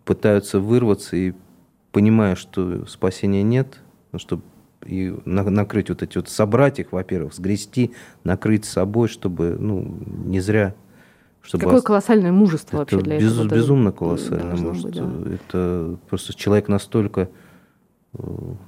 пытаются 0.05 0.59
вырваться 0.59 1.17
и 1.17 1.33
понимая, 1.91 2.35
что 2.35 2.85
спасения 2.85 3.43
нет, 3.43 3.79
ну, 4.11 4.19
чтобы 4.19 4.43
и 4.85 5.15
накрыть 5.25 5.89
вот 5.89 6.03
эти 6.03 6.17
вот, 6.17 6.29
собрать 6.29 6.79
их, 6.79 6.91
во-первых, 6.91 7.33
сгрести, 7.33 7.93
накрыть 8.23 8.65
собой, 8.65 9.07
чтобы, 9.07 9.57
ну, 9.59 9.97
не 10.05 10.39
зря 10.39 10.75
чтобы 11.41 11.65
Какое 11.65 11.81
колоссальное 11.81 12.31
мужество 12.31 12.81
это 12.81 12.95
вообще 12.95 13.01
для 13.01 13.19
без, 13.19 13.33
этого. 13.33 13.55
Безумно 13.55 13.91
колоссальное 13.91 14.55
мужество. 14.55 15.05
Быть, 15.05 15.21
да. 15.29 15.33
Это 15.35 15.97
просто 16.09 16.33
человек 16.33 16.69
настолько... 16.69 17.29
Э, 18.13 18.17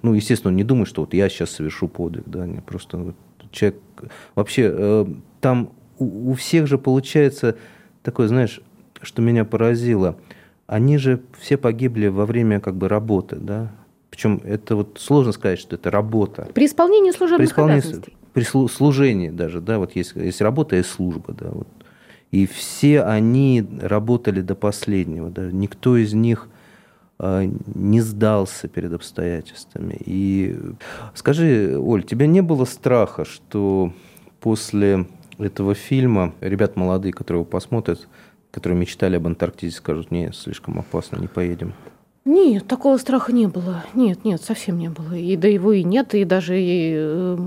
ну, 0.04 0.14
естественно, 0.14 0.52
он 0.52 0.58
не 0.58 0.64
думает, 0.64 0.88
что 0.88 1.02
вот 1.02 1.16
я 1.16 1.28
сейчас 1.28 1.50
совершу 1.50 1.88
подвиг. 1.88 2.26
Да, 2.28 2.46
не, 2.46 2.62
просто 2.62 2.98
вот 2.98 3.16
человек... 3.50 3.82
Вообще, 4.36 4.72
э, 4.72 5.06
там 5.42 5.72
у, 5.98 6.32
у 6.32 6.34
всех 6.36 6.68
же 6.68 6.78
получается 6.78 7.58
такое, 8.04 8.28
знаешь, 8.28 8.62
что 9.02 9.24
меня 9.24 9.44
поразило– 9.44 10.16
они 10.68 10.98
же 10.98 11.22
все 11.40 11.58
погибли 11.58 12.08
во 12.08 12.26
время 12.26 12.60
как 12.60 12.76
бы 12.76 12.88
работы, 12.90 13.38
да. 13.38 13.72
Причем 14.10 14.42
это 14.44 14.76
вот 14.76 14.98
сложно 15.00 15.32
сказать, 15.32 15.60
что 15.60 15.76
это 15.76 15.90
работа. 15.90 16.48
При 16.54 16.66
исполнении 16.66 17.12
служебных 17.12 17.48
при 17.48 17.52
исполнении, 17.52 17.80
обязанностей. 17.80 18.16
При 18.34 18.44
служении 18.44 19.30
даже, 19.30 19.62
да, 19.62 19.80
вот 19.80 19.96
есть, 19.96 20.16
есть 20.16 20.42
работа 20.42 20.76
и 20.76 20.84
служба, 20.84 21.34
да, 21.34 21.50
вот. 21.52 21.68
И 22.32 22.46
все 22.46 23.04
они 23.04 23.66
работали 23.82 24.42
до 24.42 24.54
последнего, 24.54 25.30
да, 25.30 25.50
никто 25.50 25.96
из 25.96 26.14
них 26.14 26.50
э, 27.20 27.50
не 27.74 28.02
сдался 28.02 28.68
перед 28.68 28.92
обстоятельствами. 28.92 29.98
И 30.06 30.58
скажи, 31.14 31.78
Оль, 31.80 32.04
тебя 32.04 32.28
не 32.28 32.42
было 32.42 32.66
страха, 32.66 33.24
что 33.24 33.94
после 34.42 35.06
этого 35.38 35.74
фильма 35.74 36.34
ребят 36.42 36.76
молодые, 36.76 37.14
которые 37.14 37.42
его 37.42 37.50
посмотрят, 37.50 38.08
которые 38.52 38.80
мечтали 38.80 39.18
об 39.18 39.28
Антарктиде, 39.28 39.76
скажут, 39.76 40.12
нет, 40.12 40.36
слишком 40.36 40.80
опасно, 40.80 41.18
не 41.18 41.28
поедем? 41.28 41.74
Нет, 42.26 42.68
такого 42.68 42.98
страха 42.98 43.32
не 43.32 43.48
было. 43.48 43.86
Нет, 43.94 44.26
нет, 44.26 44.42
совсем 44.42 44.78
не 44.78 44.90
было. 44.90 45.14
И 45.14 45.38
да 45.38 45.48
его 45.48 45.72
и 45.72 45.84
нет, 45.84 46.14
и 46.14 46.26
даже... 46.26 46.60
И, 46.60 46.94
э, 46.94 47.38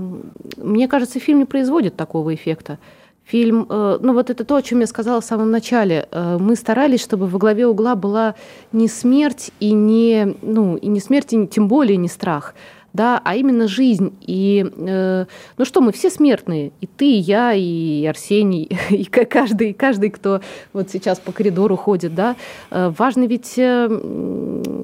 мне 0.57 0.87
кажется, 0.87 1.19
фильм 1.19 1.39
не 1.39 1.45
производит 1.45 1.95
такого 1.95 2.33
эффекта. 2.33 2.79
Фильм, 3.23 3.67
э, 3.69 3.99
ну 4.01 4.13
вот 4.13 4.31
это 4.31 4.43
то, 4.43 4.55
о 4.55 4.61
чем 4.63 4.79
я 4.79 4.87
сказала 4.87 5.21
в 5.21 5.25
самом 5.25 5.51
начале. 5.51 6.07
Э, 6.11 6.37
мы 6.39 6.55
старались, 6.55 7.01
чтобы 7.03 7.27
во 7.27 7.37
главе 7.37 7.67
угла 7.67 7.95
была 7.95 8.33
не 8.71 8.87
смерть 8.87 9.51
и 9.59 9.71
не, 9.71 10.35
ну, 10.41 10.77
и 10.77 10.87
не 10.87 10.99
смерть, 10.99 11.31
и 11.33 11.47
тем 11.47 11.67
более 11.67 11.97
не 11.97 12.07
страх 12.07 12.55
да, 12.93 13.21
а 13.23 13.35
именно 13.35 13.67
жизнь. 13.67 14.13
И, 14.21 14.65
э, 14.65 15.25
ну 15.57 15.65
что, 15.65 15.81
мы 15.81 15.91
все 15.91 16.09
смертные, 16.09 16.71
и 16.81 16.87
ты, 16.87 17.05
и 17.05 17.19
я, 17.19 17.53
и 17.53 18.05
Арсений, 18.05 18.69
и 18.89 19.05
каждый, 19.05 19.73
каждый, 19.73 20.09
кто 20.09 20.41
вот 20.73 20.89
сейчас 20.89 21.19
по 21.19 21.31
коридору 21.31 21.77
ходит, 21.77 22.15
да. 22.15 22.35
Э, 22.69 22.91
важно 22.97 23.25
ведь... 23.25 23.53
Э, 23.57 24.83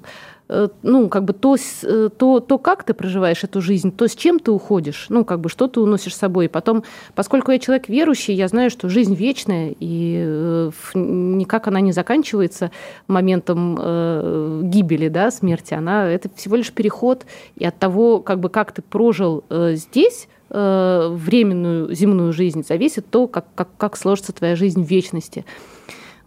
ну, 0.81 1.09
как 1.09 1.25
бы 1.25 1.33
то, 1.33 1.55
э, 1.83 2.09
то, 2.15 2.39
то, 2.39 2.57
как 2.57 2.83
ты 2.83 2.93
проживаешь 2.93 3.43
эту 3.43 3.61
жизнь, 3.61 3.91
то, 3.91 4.07
с 4.07 4.15
чем 4.15 4.39
ты 4.39 4.51
уходишь, 4.51 5.07
ну, 5.09 5.25
как 5.25 5.41
бы, 5.41 5.49
что 5.49 5.67
ты 5.67 5.79
уносишь 5.79 6.15
с 6.15 6.19
собой. 6.19 6.47
Потом, 6.47 6.83
поскольку 7.15 7.51
я 7.51 7.59
человек 7.59 7.89
верующий, 7.89 8.33
я 8.33 8.47
знаю, 8.47 8.69
что 8.69 8.87
жизнь 8.87 9.13
вечная, 9.13 9.75
и 9.79 10.23
э, 10.25 10.71
никак 10.93 11.67
она 11.67 11.81
не 11.81 11.91
заканчивается 11.91 12.71
моментом 13.07 13.77
э, 13.79 14.61
гибели, 14.63 15.09
да, 15.09 15.31
смерти. 15.31 15.73
Она, 15.73 16.07
это 16.07 16.29
всего 16.35 16.55
лишь 16.55 16.71
переход, 16.71 17.25
и 17.57 17.65
от 17.65 17.77
того, 17.77 18.19
как 18.19 18.39
бы, 18.39 18.49
как 18.49 18.71
ты 18.71 18.81
прожил 18.81 19.43
э, 19.49 19.73
здесь, 19.75 20.27
временную 20.49 21.93
земную 21.93 22.31
жизнь, 22.31 22.63
зависит 22.65 23.09
то, 23.09 23.27
как, 23.27 23.47
как, 23.53 23.67
как 23.77 23.97
сложится 23.97 24.31
твоя 24.31 24.55
жизнь 24.55 24.81
в 24.81 24.87
вечности. 24.87 25.43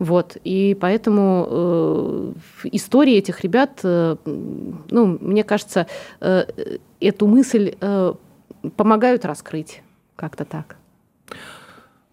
Вот. 0.01 0.39
И 0.45 0.77
поэтому 0.81 1.47
э, 1.51 2.33
истории 2.73 3.17
этих 3.17 3.43
ребят, 3.43 3.81
э, 3.85 4.17
ну, 4.25 5.19
мне 5.21 5.45
кажется, 5.45 5.87
э, 6.21 6.45
эту 7.01 7.27
мысль 7.27 7.75
э, 7.79 8.15
помогают 8.77 9.27
раскрыть 9.27 9.83
как-то 10.17 10.47
так. 10.47 10.77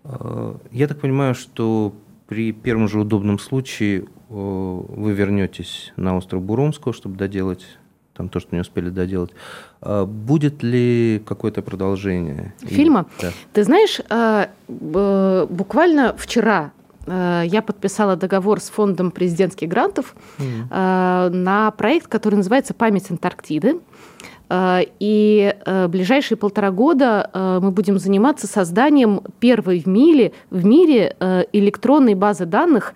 Э, 0.04 0.56
я 0.72 0.88
так 0.88 1.00
понимаю, 1.00 1.34
что 1.34 1.94
при 2.28 2.52
первом 2.52 2.90
же 2.90 3.00
удобном 3.00 3.40
случае 3.40 4.02
э, 4.02 4.04
вы 4.30 5.14
вернетесь 5.14 5.94
на 5.96 6.18
остров 6.18 6.42
Буромского, 6.42 6.94
чтобы 6.94 7.16
доделать 7.16 7.66
там 8.14 8.28
то, 8.28 8.42
что 8.42 8.54
не 8.54 8.62
успели 8.62 8.90
доделать. 8.90 9.32
А 9.80 10.06
будет 10.06 10.62
ли 10.62 11.22
какое-то 11.26 11.62
продолжение? 11.62 12.54
Фильма? 12.64 13.06
Да. 13.22 13.32
Ты 13.54 13.64
знаешь, 13.64 14.02
э, 14.10 14.48
буквально 14.68 16.14
вчера 16.18 16.74
я 17.08 17.64
подписала 17.66 18.16
договор 18.16 18.60
с 18.60 18.70
фондом 18.70 19.12
президентских 19.12 19.70
грантов 19.70 20.16
mm. 20.38 21.30
на 21.30 21.72
проект, 21.72 22.08
который 22.08 22.36
называется 22.36 22.74
«Память 22.74 23.10
Антарктиды». 23.10 23.80
Э, 24.50 24.82
и 25.00 25.54
э, 25.66 25.88
ближайшие 25.88 26.38
полтора 26.38 26.72
года 26.72 27.30
э, 27.34 27.60
мы 27.62 27.72
будем 27.72 28.00
заниматься 28.00 28.48
созданием 28.48 29.22
первой 29.40 29.80
в 29.80 29.88
мире, 29.88 30.32
в 30.50 30.66
мире 30.66 31.16
электронной 31.52 32.14
базы 32.14 32.46
данных 32.46 32.94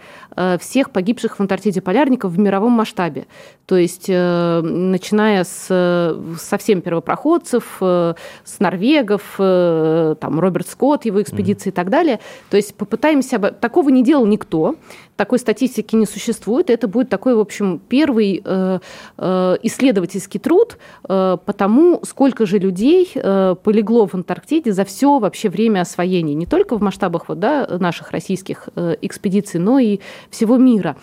всех 0.59 0.91
погибших 0.91 1.35
в 1.35 1.39
Антарктиде 1.41 1.81
полярников 1.81 2.31
в 2.31 2.39
мировом 2.39 2.71
масштабе. 2.71 3.27
То 3.65 3.75
есть 3.75 4.07
начиная 4.07 5.43
с 5.43 6.17
совсем 6.39 6.81
первопроходцев, 6.81 7.77
с 7.79 8.59
норвегов, 8.59 9.21
там 9.37 10.39
Роберт 10.39 10.67
Скотт, 10.67 11.05
его 11.05 11.21
экспедиции 11.21 11.69
mm-hmm. 11.69 11.73
и 11.73 11.75
так 11.75 11.89
далее. 11.89 12.19
То 12.49 12.57
есть 12.57 12.75
попытаемся... 12.75 13.39
Такого 13.39 13.89
не 13.89 14.03
делал 14.03 14.25
никто 14.25 14.75
такой 15.21 15.37
статистики 15.37 15.95
не 15.95 16.07
существует. 16.07 16.71
Это 16.71 16.87
будет 16.87 17.09
такой, 17.09 17.35
в 17.35 17.39
общем, 17.39 17.79
первый 17.89 18.41
э, 18.43 18.79
э, 19.19 19.57
исследовательский 19.61 20.39
труд 20.39 20.79
э, 21.07 21.37
по 21.45 21.53
тому, 21.53 22.01
сколько 22.03 22.47
же 22.47 22.57
людей 22.57 23.11
э, 23.13 23.55
полегло 23.63 24.07
в 24.07 24.15
Антарктиде 24.15 24.71
за 24.73 24.83
все 24.83 25.19
вообще 25.19 25.49
время 25.49 25.81
освоения, 25.81 26.33
не 26.33 26.47
только 26.47 26.75
в 26.75 26.81
масштабах 26.81 27.29
вот, 27.29 27.39
да, 27.39 27.67
наших 27.79 28.09
российских 28.09 28.69
э, 28.75 28.95
экспедиций, 29.03 29.59
но 29.59 29.77
и 29.77 29.99
всего 30.31 30.57
мира. 30.57 30.95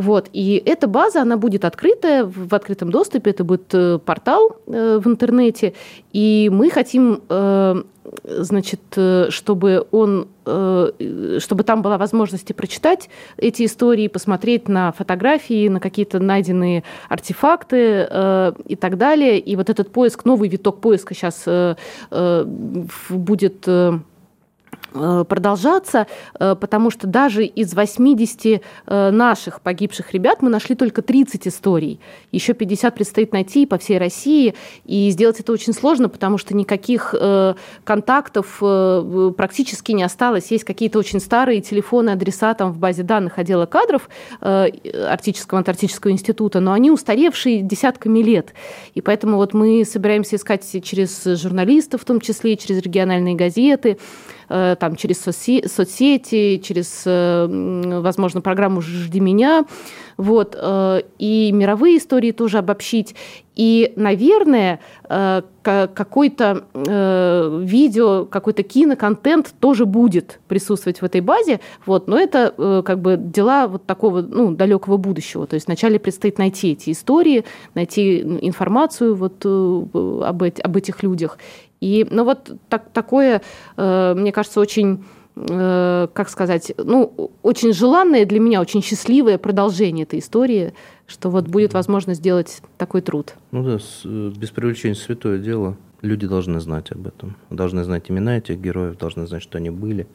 Вот. 0.00 0.30
И 0.32 0.62
эта 0.64 0.86
база, 0.86 1.20
она 1.20 1.36
будет 1.36 1.66
открытая, 1.66 2.24
в 2.24 2.54
открытом 2.54 2.90
доступе, 2.90 3.32
это 3.32 3.44
будет 3.44 3.74
э, 3.74 3.98
портал 3.98 4.56
э, 4.66 4.98
в 4.98 5.06
интернете, 5.06 5.74
и 6.14 6.48
мы 6.50 6.70
хотим 6.70 7.20
э, 7.28 7.82
значит, 8.24 8.80
чтобы 9.28 9.86
он, 9.92 10.26
чтобы 10.42 11.62
там 11.64 11.82
была 11.82 11.96
возможность 11.96 12.52
прочитать 12.56 13.08
эти 13.36 13.64
истории, 13.66 14.08
посмотреть 14.08 14.68
на 14.68 14.90
фотографии, 14.90 15.68
на 15.68 15.78
какие-то 15.78 16.18
найденные 16.18 16.82
артефакты 17.08 18.08
и 18.66 18.76
так 18.76 18.98
далее. 18.98 19.38
И 19.38 19.54
вот 19.54 19.70
этот 19.70 19.92
поиск, 19.92 20.24
новый 20.24 20.48
виток 20.48 20.80
поиска 20.80 21.14
сейчас 21.14 21.44
будет 23.10 23.68
продолжаться, 24.92 26.06
э, 26.38 26.56
потому 26.60 26.90
что 26.90 27.06
даже 27.06 27.44
из 27.44 27.74
80 27.74 28.62
э, 28.86 29.10
наших 29.10 29.60
погибших 29.60 30.12
ребят 30.12 30.42
мы 30.42 30.50
нашли 30.50 30.74
только 30.74 31.02
30 31.02 31.48
историй. 31.48 32.00
Еще 32.32 32.54
50 32.54 32.94
предстоит 32.94 33.32
найти 33.32 33.66
по 33.66 33.78
всей 33.78 33.98
России, 33.98 34.54
и 34.84 35.10
сделать 35.10 35.40
это 35.40 35.52
очень 35.52 35.72
сложно, 35.72 36.08
потому 36.08 36.38
что 36.38 36.54
никаких 36.56 37.14
контактов 37.84 38.58
практически 39.36 39.92
не 39.92 40.02
осталось. 40.02 40.50
Есть 40.50 40.64
какие-то 40.64 40.98
очень 40.98 41.20
старые 41.20 41.60
телефоны, 41.60 42.10
адреса 42.10 42.54
там 42.54 42.72
в 42.72 42.78
базе 42.78 43.02
данных 43.02 43.38
отдела 43.38 43.66
кадров 43.66 44.08
Арктического 44.40 45.58
антарктического 45.58 46.10
института, 46.10 46.60
но 46.60 46.72
они 46.72 46.90
устаревшие 46.90 47.62
десятками 47.62 48.20
лет. 48.20 48.54
И 48.94 49.00
поэтому 49.00 49.36
вот 49.36 49.54
мы 49.54 49.84
собираемся 49.84 50.36
искать 50.36 50.64
через 50.82 51.24
журналистов, 51.24 52.02
в 52.02 52.04
том 52.04 52.20
числе, 52.20 52.56
через 52.56 52.82
региональные 52.82 53.34
газеты, 53.34 53.98
Э, 54.52 54.74
там, 54.80 54.96
через 54.96 55.20
соцсети, 55.20 56.58
через, 56.58 57.02
э, 57.06 58.00
возможно, 58.00 58.40
программу 58.40 58.80
«Жди 58.80 59.20
меня», 59.20 59.64
вот, 60.16 60.56
э, 60.58 61.02
и 61.18 61.52
мировые 61.52 61.98
истории 61.98 62.32
тоже 62.32 62.58
обобщить. 62.58 63.14
И, 63.56 63.92
наверное, 63.96 64.80
какой-то 65.62 66.64
видео, 66.72 68.24
какой-то 68.24 68.62
киноконтент 68.62 69.52
тоже 69.60 69.84
будет 69.84 70.40
присутствовать 70.48 71.02
в 71.02 71.04
этой 71.04 71.20
базе, 71.20 71.60
вот, 71.84 72.08
но 72.08 72.18
это 72.18 72.82
как 72.86 73.00
бы 73.00 73.18
дела 73.18 73.66
вот 73.66 73.84
такого 73.84 74.22
ну, 74.22 74.52
далекого 74.52 74.96
будущего. 74.96 75.46
То 75.46 75.54
есть 75.54 75.66
вначале 75.66 75.98
предстоит 75.98 76.38
найти 76.38 76.72
эти 76.72 76.92
истории, 76.92 77.44
найти 77.74 78.20
информацию 78.20 79.14
вот 79.14 79.44
об, 79.44 80.42
об 80.42 80.76
этих 80.76 81.02
людях 81.02 81.36
и, 81.80 82.06
ну 82.10 82.24
вот 82.24 82.52
так, 82.68 82.90
такое, 82.92 83.42
э, 83.76 84.14
мне 84.14 84.32
кажется, 84.32 84.60
очень 84.60 85.04
э, 85.36 86.08
как 86.12 86.28
сказать, 86.28 86.72
ну, 86.76 87.30
очень 87.42 87.72
желанное 87.72 88.26
для 88.26 88.38
меня, 88.38 88.60
очень 88.60 88.82
счастливое 88.82 89.38
продолжение 89.38 90.04
этой 90.04 90.18
истории, 90.18 90.74
что 91.06 91.30
вот 91.30 91.48
будет 91.48 91.72
возможность 91.72 92.20
сделать 92.20 92.62
такой 92.76 93.00
труд. 93.00 93.34
Ну 93.50 93.64
да, 93.64 93.78
э, 94.04 94.32
без 94.36 94.50
привлечения 94.50 94.94
святое 94.94 95.38
дело. 95.38 95.76
Люди 96.02 96.26
должны 96.26 96.60
знать 96.60 96.92
об 96.92 97.06
этом. 97.06 97.36
Должны 97.50 97.84
знать 97.84 98.10
имена 98.10 98.38
этих 98.38 98.58
героев, 98.58 98.96
должны 98.98 99.26
знать, 99.26 99.42
что 99.42 99.58
они 99.58 99.70
были, 99.70 100.06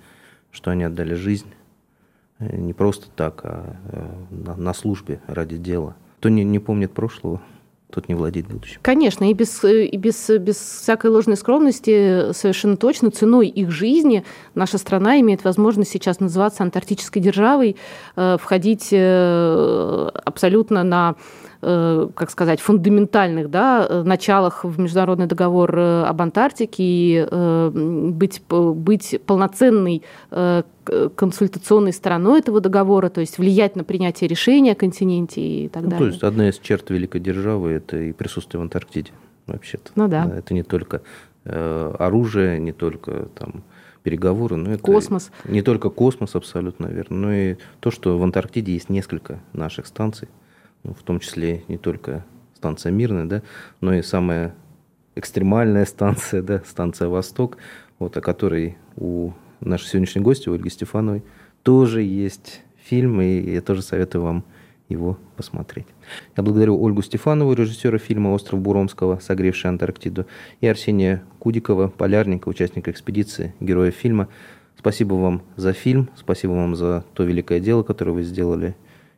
что 0.51 0.71
они 0.71 0.83
отдали 0.83 1.13
жизнь. 1.13 1.47
Не 2.39 2.73
просто 2.73 3.07
так, 3.15 3.41
а 3.45 3.77
на 4.57 4.73
службе 4.73 5.21
ради 5.27 5.57
дела. 5.57 5.95
Кто 6.19 6.29
не, 6.29 6.43
не 6.43 6.59
помнит 6.59 6.91
прошлого, 6.91 7.39
тот 7.91 8.09
не 8.09 8.15
владеет 8.15 8.47
будущим. 8.47 8.79
Конечно, 8.81 9.29
и 9.29 9.33
без, 9.33 9.63
и 9.63 9.95
без, 9.97 10.29
без 10.29 10.57
всякой 10.57 11.11
ложной 11.11 11.37
скромности 11.37 12.33
совершенно 12.33 12.77
точно 12.77 13.11
ценой 13.11 13.47
их 13.47 13.71
жизни 13.71 14.25
наша 14.53 14.77
страна 14.77 15.19
имеет 15.19 15.43
возможность 15.43 15.91
сейчас 15.91 16.19
называться 16.19 16.63
антарктической 16.63 17.21
державой, 17.21 17.77
э, 18.15 18.37
входить 18.39 18.89
э, 18.91 20.09
абсолютно 20.25 20.83
на 20.83 21.15
Э, 21.54 21.54
как 21.61 22.29
сказать, 22.29 22.59
фундаментальных 22.59 23.49
да, 23.49 23.85
э, 23.89 24.03
началах 24.03 24.63
в 24.63 24.79
международный 24.79 25.25
договор 25.25 25.77
э, 25.77 26.03
об 26.03 26.21
Антарктике 26.21 26.75
и 26.77 27.27
быть, 28.11 28.41
быть 28.49 29.19
полноценной 29.25 30.03
консультационной 31.15 31.93
стороной 31.93 32.39
этого 32.39 32.61
договора, 32.61 33.09
то 33.09 33.21
есть 33.21 33.37
влиять 33.39 33.75
на 33.75 33.83
принятие 33.83 34.27
решения 34.27 34.73
о 34.73 34.75
континенте 34.75 35.41
и 35.41 35.67
так 35.67 35.83
ну, 35.83 35.89
далее. 35.89 36.05
То 36.05 36.11
есть 36.11 36.23
одна 36.23 36.49
из 36.49 36.59
черт 36.59 36.89
великой 36.89 37.21
державы– 37.21 37.71
это 37.71 37.97
и 37.97 38.11
присутствие 38.11 38.59
в 38.59 38.63
Антарктиде 38.63 39.11
вообще-то. 39.47 39.91
Ну 39.95 40.07
да. 40.07 40.31
Это 40.35 40.53
не 40.53 40.63
только 40.63 41.01
оружие, 41.43 42.59
не 42.59 42.71
только 42.71 43.29
там, 43.35 43.63
переговоры, 44.05 44.55
но 44.55 44.71
это 44.71 44.83
космос. 44.83 45.31
не 45.45 45.63
только 45.63 45.89
космос 45.89 46.35
абсолютно 46.35 46.85
верно, 46.85 47.17
но 47.17 47.33
и 47.33 47.55
то, 47.79 47.89
что 47.89 48.17
в 48.19 48.23
Антарктиде 48.23 48.73
есть 48.73 48.89
несколько 48.89 49.39
наших 49.51 49.87
станций, 49.87 50.27
в 50.93 51.03
том 51.03 51.19
числе 51.19 51.63
не 51.67 51.77
только 51.77 52.25
станция 52.55 52.91
Мирная, 52.91 53.25
да, 53.25 53.41
но 53.81 53.93
и 53.93 54.01
самая 54.01 54.55
экстремальная 55.15 55.85
станция, 55.85 56.41
да, 56.41 56.61
станция 56.65 57.07
Восток, 57.07 57.57
вот, 57.99 58.15
о 58.17 58.21
которой 58.21 58.77
у 58.95 59.31
нашей 59.61 59.87
сегодняшней 59.87 60.21
гости, 60.21 60.49
Ольги 60.49 60.69
Стефановой, 60.69 61.23
тоже 61.63 62.01
есть 62.01 62.61
фильм, 62.77 63.21
и 63.21 63.51
я 63.51 63.61
тоже 63.61 63.81
советую 63.81 64.23
вам 64.23 64.45
его 64.89 65.17
посмотреть. 65.35 65.87
Я 66.37 66.43
благодарю 66.43 66.79
Ольгу 66.79 67.01
Стефанову, 67.01 67.53
режиссера 67.53 67.97
фильма 67.97 68.29
«Остров 68.29 68.61
Буромского», 68.61 69.19
согревший 69.19 69.69
Антарктиду, 69.71 70.27
и 70.61 70.67
Арсения 70.67 71.23
Кудикова, 71.39 71.87
полярника, 71.87 72.49
участника 72.49 72.91
экспедиции, 72.91 73.55
героя 73.59 73.89
фильма. 73.89 74.27
Спасибо 74.77 75.15
вам 75.15 75.41
за 75.55 75.73
фильм, 75.73 76.09
спасибо 76.15 76.51
вам 76.51 76.75
за 76.75 77.03
то 77.13 77.23
великое 77.23 77.59
дело, 77.59 77.81
которое 77.81 78.11
вы 78.11 78.23
сделали. 78.23 78.75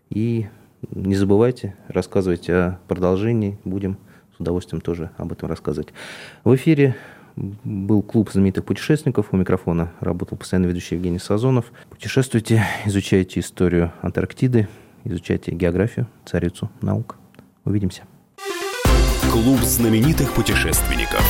И 0.09 0.47
не 0.91 1.15
забывайте, 1.15 1.75
рассказывайте 1.87 2.53
о 2.53 2.79
продолжении. 2.87 3.57
Будем 3.63 3.97
с 4.35 4.39
удовольствием 4.39 4.81
тоже 4.81 5.11
об 5.17 5.31
этом 5.31 5.49
рассказывать. 5.49 5.89
В 6.43 6.55
эфире 6.55 6.95
был 7.35 8.01
клуб 8.01 8.31
знаменитых 8.31 8.65
путешественников. 8.65 9.27
У 9.31 9.37
микрофона 9.37 9.91
работал 9.99 10.37
постоянно 10.37 10.67
ведущий 10.67 10.95
Евгений 10.95 11.19
Сазонов. 11.19 11.71
Путешествуйте, 11.89 12.63
изучайте 12.85 13.39
историю 13.39 13.91
Антарктиды, 14.01 14.67
изучайте 15.03 15.51
географию, 15.51 16.07
царицу 16.25 16.69
наук. 16.81 17.15
Увидимся. 17.65 18.03
Клуб 19.31 19.59
знаменитых 19.59 20.33
путешественников. 20.33 21.21